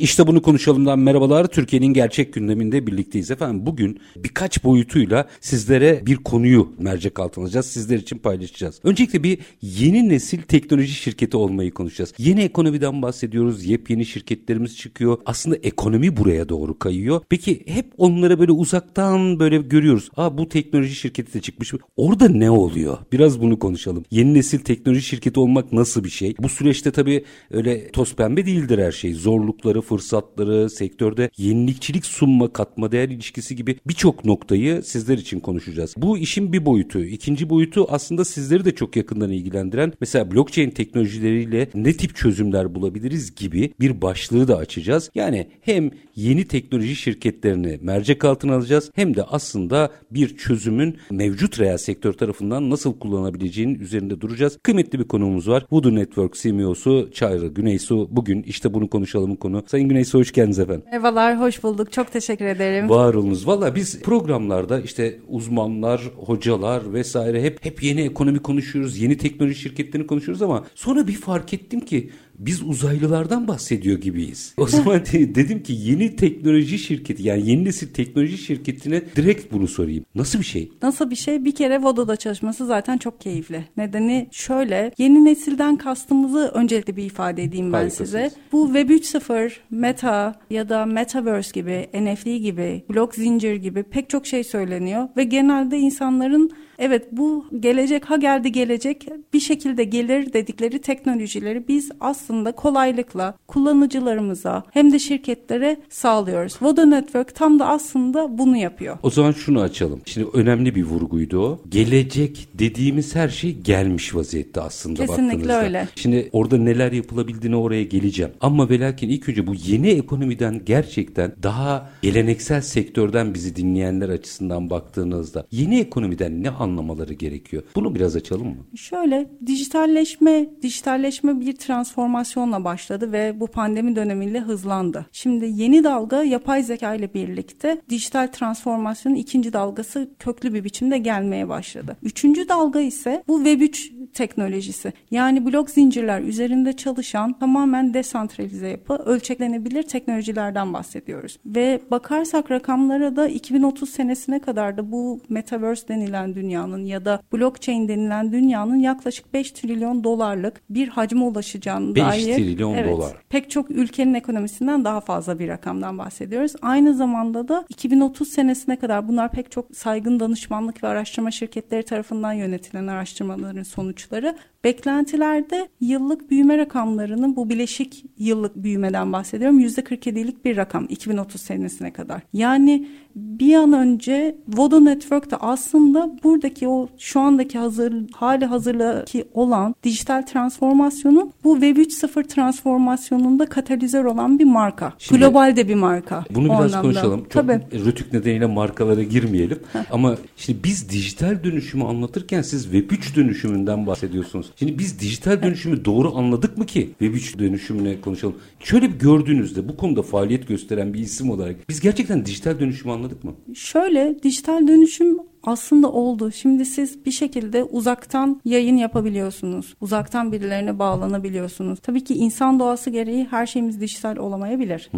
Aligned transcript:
İşte 0.00 0.26
bunu 0.26 0.42
konuşalımdan 0.42 0.98
merhabalar. 0.98 1.46
Türkiye'nin 1.46 1.86
gerçek 1.86 2.32
gündeminde 2.32 2.86
birlikteyiz 2.86 3.30
efendim. 3.30 3.66
Bugün 3.66 4.00
birkaç 4.16 4.64
boyutuyla 4.64 5.28
sizlere 5.40 6.02
bir 6.06 6.16
konuyu 6.16 6.72
mercek 6.78 7.18
altına 7.20 7.44
alacağız. 7.44 7.66
Sizler 7.66 7.98
için 7.98 8.18
paylaşacağız. 8.18 8.80
Öncelikle 8.84 9.22
bir 9.22 9.38
yeni 9.62 10.08
nesil 10.08 10.42
teknoloji 10.42 10.94
şirketi 10.94 11.36
olmayı 11.36 11.70
konuşacağız. 11.70 12.14
Yeni 12.18 12.42
ekonomiden 12.42 13.02
bahsediyoruz. 13.02 13.64
Yepyeni 13.64 14.06
şirketlerimiz 14.06 14.76
çıkıyor. 14.76 15.18
Aslında 15.26 15.56
ekonomi 15.56 16.16
buraya 16.16 16.48
doğru 16.48 16.78
kayıyor. 16.78 17.20
Peki 17.28 17.62
hep 17.66 17.86
onlara 17.98 18.38
böyle 18.38 18.52
uzaktan 18.52 19.38
böyle 19.38 19.56
görüyoruz. 19.58 20.10
Aa 20.16 20.38
bu 20.38 20.48
teknoloji 20.48 20.94
şirketi 20.94 21.34
de 21.34 21.40
çıkmış. 21.40 21.72
Orada 21.96 22.28
ne 22.28 22.50
oluyor? 22.50 22.98
Biraz 23.12 23.40
bunu 23.40 23.58
konuşalım. 23.58 24.04
Yeni 24.10 24.34
nesil 24.34 24.58
teknoloji 24.58 25.02
şirketi 25.02 25.40
olmak 25.40 25.72
nasıl 25.72 26.04
bir 26.04 26.10
şey? 26.10 26.34
Bu 26.38 26.48
süreçte 26.48 26.90
tabii 26.90 27.24
öyle 27.50 27.88
toz 27.88 28.14
pembe 28.14 28.46
değildir 28.46 28.78
her 28.78 28.92
şey. 28.92 29.14
Zorlukları, 29.14 29.80
fırsatları, 29.90 30.70
sektörde 30.70 31.30
yenilikçilik 31.36 32.06
sunma, 32.06 32.52
katma 32.52 32.92
değer 32.92 33.08
ilişkisi 33.08 33.56
gibi 33.56 33.76
birçok 33.88 34.24
noktayı 34.24 34.82
sizler 34.82 35.18
için 35.18 35.40
konuşacağız. 35.40 35.94
Bu 35.96 36.18
işin 36.18 36.52
bir 36.52 36.66
boyutu. 36.66 37.04
İkinci 37.04 37.50
boyutu 37.50 37.86
aslında 37.88 38.24
sizleri 38.24 38.64
de 38.64 38.74
çok 38.74 38.96
yakından 38.96 39.30
ilgilendiren 39.30 39.92
mesela 40.00 40.30
blockchain 40.30 40.70
teknolojileriyle 40.70 41.68
ne 41.74 41.92
tip 41.92 42.16
çözümler 42.16 42.74
bulabiliriz 42.74 43.34
gibi 43.34 43.72
bir 43.80 44.02
başlığı 44.02 44.48
da 44.48 44.56
açacağız. 44.56 45.10
Yani 45.14 45.46
hem 45.60 45.90
yeni 46.16 46.44
teknoloji 46.44 46.96
şirketlerini 46.96 47.78
mercek 47.82 48.24
altına 48.24 48.54
alacağız 48.54 48.90
hem 48.94 49.16
de 49.16 49.22
aslında 49.22 49.90
bir 50.10 50.36
çözümün 50.36 50.96
mevcut 51.10 51.60
reel 51.60 51.78
sektör 51.78 52.12
tarafından 52.12 52.70
nasıl 52.70 52.98
kullanabileceğinin 52.98 53.80
üzerinde 53.80 54.20
duracağız. 54.20 54.58
Kıymetli 54.62 54.98
bir 54.98 55.08
konuğumuz 55.08 55.48
var. 55.48 55.66
Voodoo 55.70 55.94
Network 55.94 56.34
CMO'su 56.34 57.10
Çağrı 57.14 57.46
Güneysu. 57.46 58.08
Bugün 58.10 58.42
işte 58.42 58.74
bunu 58.74 58.90
konuşalım 58.90 59.36
konu. 59.36 59.62
Sayın 59.66 59.79
Güneysu 59.88 60.18
hoş 60.18 60.32
geldiniz 60.32 60.58
efendim. 60.58 60.82
Merhabalar, 60.86 61.40
hoş 61.40 61.62
bulduk. 61.62 61.92
Çok 61.92 62.12
teşekkür 62.12 62.44
ederim. 62.44 62.88
Var 62.88 63.14
olunuz. 63.14 63.46
Valla 63.46 63.74
biz 63.74 64.02
programlarda 64.02 64.80
işte 64.80 65.18
uzmanlar, 65.28 66.02
hocalar 66.16 66.92
vesaire 66.94 67.42
hep 67.42 67.64
hep 67.64 67.82
yeni 67.82 68.00
ekonomi 68.00 68.38
konuşuyoruz, 68.38 68.98
yeni 68.98 69.16
teknoloji 69.18 69.54
şirketlerini 69.54 70.06
konuşuyoruz 70.06 70.42
ama 70.42 70.64
sonra 70.74 71.06
bir 71.06 71.12
fark 71.16 71.54
ettim 71.54 71.80
ki 71.80 72.10
biz 72.40 72.62
uzaylılardan 72.62 73.48
bahsediyor 73.48 73.98
gibiyiz. 73.98 74.54
O 74.56 74.66
zaman 74.66 75.00
dedim 75.12 75.62
ki 75.62 75.72
yeni 75.72 76.16
teknoloji 76.16 76.78
şirketi 76.78 77.22
yani 77.22 77.50
yeni 77.50 77.64
nesil 77.64 77.88
teknoloji 77.88 78.38
şirketine 78.38 79.02
direkt 79.16 79.52
bunu 79.52 79.68
sorayım. 79.68 80.04
Nasıl 80.14 80.38
bir 80.38 80.44
şey? 80.44 80.72
Nasıl 80.82 81.10
bir 81.10 81.16
şey? 81.16 81.44
Bir 81.44 81.54
kere 81.54 81.82
Vodo'da 81.82 82.16
çalışması 82.16 82.66
zaten 82.66 82.98
çok 82.98 83.20
keyifli. 83.20 83.64
Nedeni 83.76 84.28
şöyle 84.32 84.92
yeni 84.98 85.24
nesilden 85.24 85.76
kastımızı 85.76 86.50
öncelikle 86.54 86.96
bir 86.96 87.04
ifade 87.04 87.42
edeyim 87.42 87.72
ben 87.72 87.78
Harikasınız. 87.78 88.10
size. 88.10 88.30
Bu 88.52 88.66
Web 88.66 88.90
3.0, 88.90 89.52
Meta 89.70 90.40
ya 90.50 90.68
da 90.68 90.86
Metaverse 90.86 91.50
gibi, 91.60 91.88
NFT 91.94 92.24
gibi, 92.24 92.84
blok 92.90 93.14
zincir 93.14 93.54
gibi 93.54 93.82
pek 93.82 94.10
çok 94.10 94.26
şey 94.26 94.44
söyleniyor 94.44 95.08
ve 95.16 95.24
genelde 95.24 95.78
insanların 95.78 96.50
evet 96.80 97.08
bu 97.12 97.44
gelecek 97.60 98.04
ha 98.04 98.16
geldi 98.16 98.52
gelecek 98.52 99.06
bir 99.32 99.40
şekilde 99.40 99.84
gelir 99.84 100.32
dedikleri 100.32 100.78
teknolojileri 100.78 101.68
biz 101.68 101.90
aslında 102.00 102.52
kolaylıkla 102.52 103.34
kullanıcılarımıza 103.46 104.64
hem 104.70 104.92
de 104.92 104.98
şirketlere 104.98 105.76
sağlıyoruz. 105.88 106.56
Vodo 106.62 106.90
Network 106.90 107.34
tam 107.34 107.58
da 107.58 107.68
aslında 107.68 108.38
bunu 108.38 108.56
yapıyor. 108.56 108.98
O 109.02 109.10
zaman 109.10 109.32
şunu 109.32 109.60
açalım. 109.60 110.00
Şimdi 110.04 110.26
önemli 110.32 110.74
bir 110.74 110.84
vurguydu 110.84 111.40
o. 111.40 111.60
Gelecek 111.68 112.48
dediğimiz 112.54 113.14
her 113.14 113.28
şey 113.28 113.56
gelmiş 113.56 114.14
vaziyette 114.14 114.60
aslında 114.60 115.06
Kesinlikle 115.06 115.32
baktığınızda. 115.34 115.64
öyle. 115.64 115.88
Şimdi 115.96 116.28
orada 116.32 116.58
neler 116.58 116.92
yapılabildiğine 116.92 117.56
oraya 117.56 117.84
geleceğim. 117.84 118.32
Ama 118.40 118.70
ve 118.70 118.80
lakin 118.80 119.08
ilk 119.08 119.28
önce 119.28 119.46
bu 119.46 119.54
yeni 119.54 119.88
ekonomiden 119.88 120.60
gerçekten 120.66 121.32
daha 121.42 121.90
geleneksel 122.02 122.60
sektörden 122.60 123.34
bizi 123.34 123.56
dinleyenler 123.56 124.08
açısından 124.08 124.70
baktığınızda 124.70 125.46
yeni 125.50 125.80
ekonomiden 125.80 126.42
ne 126.42 126.48
anlamaları 126.70 127.14
gerekiyor? 127.14 127.62
Bunu 127.74 127.94
biraz 127.94 128.16
açalım 128.16 128.46
mı? 128.46 128.66
Şöyle 128.76 129.30
dijitalleşme, 129.46 130.46
dijitalleşme 130.62 131.40
bir 131.40 131.56
transformasyonla 131.56 132.64
başladı 132.64 133.12
ve 133.12 133.40
bu 133.40 133.46
pandemi 133.46 133.96
dönemiyle 133.96 134.40
hızlandı. 134.40 135.06
Şimdi 135.12 135.52
yeni 135.54 135.84
dalga 135.84 136.22
yapay 136.22 136.62
zeka 136.62 136.94
ile 136.94 137.14
birlikte 137.14 137.80
dijital 137.88 138.26
transformasyonun 138.26 139.16
ikinci 139.16 139.52
dalgası 139.52 140.10
köklü 140.18 140.54
bir 140.54 140.64
biçimde 140.64 140.98
gelmeye 140.98 141.48
başladı. 141.48 141.96
Üçüncü 142.02 142.48
dalga 142.48 142.80
ise 142.80 143.24
bu 143.28 143.44
Web 143.44 143.60
3 143.60 143.92
teknolojisi. 144.14 144.92
Yani 145.10 145.46
blok 145.46 145.70
zincirler 145.70 146.20
üzerinde 146.20 146.72
çalışan 146.72 147.38
tamamen 147.38 147.94
desantralize 147.94 148.68
yapı, 148.68 148.94
ölçeklenebilir 148.94 149.82
teknolojilerden 149.82 150.72
bahsediyoruz. 150.72 151.38
Ve 151.46 151.80
bakarsak 151.90 152.50
rakamlara 152.50 153.16
da 153.16 153.28
2030 153.28 153.90
senesine 153.90 154.38
kadar 154.38 154.76
da 154.76 154.92
bu 154.92 155.20
metaverse 155.28 155.88
denilen 155.88 156.34
dünyanın 156.60 156.84
ya 156.84 157.04
da 157.04 157.22
blockchain 157.32 157.88
denilen 157.88 158.32
dünyanın 158.32 158.76
yaklaşık 158.76 159.34
5 159.34 159.50
trilyon 159.50 160.04
dolarlık 160.04 160.60
bir 160.70 160.88
hacme 160.88 161.22
ulaşacağını 161.22 161.94
5 161.94 162.02
dair 162.02 162.36
trilyon 162.36 162.74
evet, 162.74 162.90
dolar. 162.90 163.16
pek 163.28 163.50
çok 163.50 163.70
ülkenin 163.70 164.14
ekonomisinden 164.14 164.84
daha 164.84 165.00
fazla 165.00 165.38
bir 165.38 165.48
rakamdan 165.48 165.98
bahsediyoruz. 165.98 166.52
Aynı 166.62 166.94
zamanda 166.94 167.48
da 167.48 167.64
2030 167.68 168.28
senesine 168.28 168.78
kadar 168.78 169.08
bunlar 169.08 169.30
pek 169.30 169.50
çok 169.50 169.76
saygın 169.76 170.20
danışmanlık 170.20 170.82
ve 170.82 170.88
araştırma 170.88 171.30
şirketleri 171.30 171.82
tarafından 171.82 172.32
yönetilen 172.32 172.86
araştırmaların 172.86 173.62
sonuçları. 173.62 174.36
Beklentilerde 174.64 175.68
yıllık 175.80 176.30
büyüme 176.30 176.58
rakamlarının 176.58 177.36
bu 177.36 177.48
bileşik 177.48 178.04
yıllık 178.18 178.56
büyümeden 178.56 179.12
bahsediyorum. 179.12 179.60
%47'lik 179.60 180.44
bir 180.44 180.56
rakam 180.56 180.86
2030 180.88 181.40
senesine 181.40 181.92
kadar. 181.92 182.22
Yani 182.32 182.88
bir 183.16 183.54
an 183.54 183.72
önce 183.72 184.36
Vodo 184.48 184.84
Network 184.84 185.30
da 185.30 185.36
aslında 185.40 186.16
buradaki 186.50 186.68
o 186.68 186.88
şu 186.98 187.20
andaki 187.20 187.58
hazır 187.58 187.94
hali 188.12 188.44
hazırlaki 188.44 189.24
olan 189.34 189.74
dijital 189.82 190.22
transformasyonun 190.22 191.32
bu 191.44 191.60
Web 191.60 191.76
3.0 191.76 192.28
transformasyonunda 192.28 193.46
katalizör 193.46 194.04
olan 194.04 194.38
bir 194.38 194.44
marka. 194.44 194.92
Şimdi- 194.98 195.20
Global 195.20 195.56
de 195.56 195.68
bir 195.68 195.74
marka. 195.74 196.24
Bunu 196.30 196.44
biraz 196.44 196.58
anlamda. 196.58 196.80
konuşalım. 196.82 197.20
Çok 197.20 197.30
Tabii. 197.30 197.60
rütük 197.84 198.12
nedeniyle 198.12 198.46
markalara 198.46 199.02
girmeyelim. 199.02 199.58
Ama 199.90 200.16
şimdi 200.36 200.58
biz 200.64 200.90
dijital 200.90 201.44
dönüşümü 201.44 201.84
anlatırken 201.84 202.42
siz 202.42 202.62
Web 202.62 202.90
3 202.90 203.16
dönüşümünden 203.16 203.86
bahsediyorsunuz. 203.86 204.50
Şimdi 204.56 204.78
biz 204.78 205.00
dijital 205.00 205.42
dönüşümü 205.42 205.84
doğru 205.84 206.16
anladık 206.16 206.58
mı 206.58 206.66
ki 206.66 206.80
Web 206.98 207.14
3 207.14 207.38
dönüşümüne 207.38 208.00
konuşalım. 208.00 208.36
Şöyle 208.60 208.88
bir 208.94 208.98
gördüğünüzde 208.98 209.68
bu 209.68 209.76
konuda 209.76 210.02
faaliyet 210.02 210.48
gösteren 210.48 210.94
bir 210.94 210.98
isim 210.98 211.30
olarak 211.30 211.56
biz 211.68 211.80
gerçekten 211.80 212.26
dijital 212.26 212.60
dönüşümü 212.60 212.92
anladık 212.92 213.24
mı? 213.24 213.32
Şöyle 213.54 214.22
dijital 214.22 214.68
dönüşüm 214.68 215.29
aslında 215.42 215.92
oldu. 215.92 216.30
Şimdi 216.32 216.64
siz 216.64 217.04
bir 217.04 217.10
şekilde 217.10 217.64
uzaktan 217.64 218.40
yayın 218.44 218.76
yapabiliyorsunuz. 218.76 219.74
Uzaktan 219.80 220.32
birilerine 220.32 220.78
bağlanabiliyorsunuz. 220.78 221.78
Tabii 221.82 222.04
ki 222.04 222.14
insan 222.14 222.60
doğası 222.60 222.90
gereği 222.90 223.26
her 223.30 223.46
şeyimiz 223.46 223.80
dijital 223.80 224.16
olamayabilir. 224.16 224.90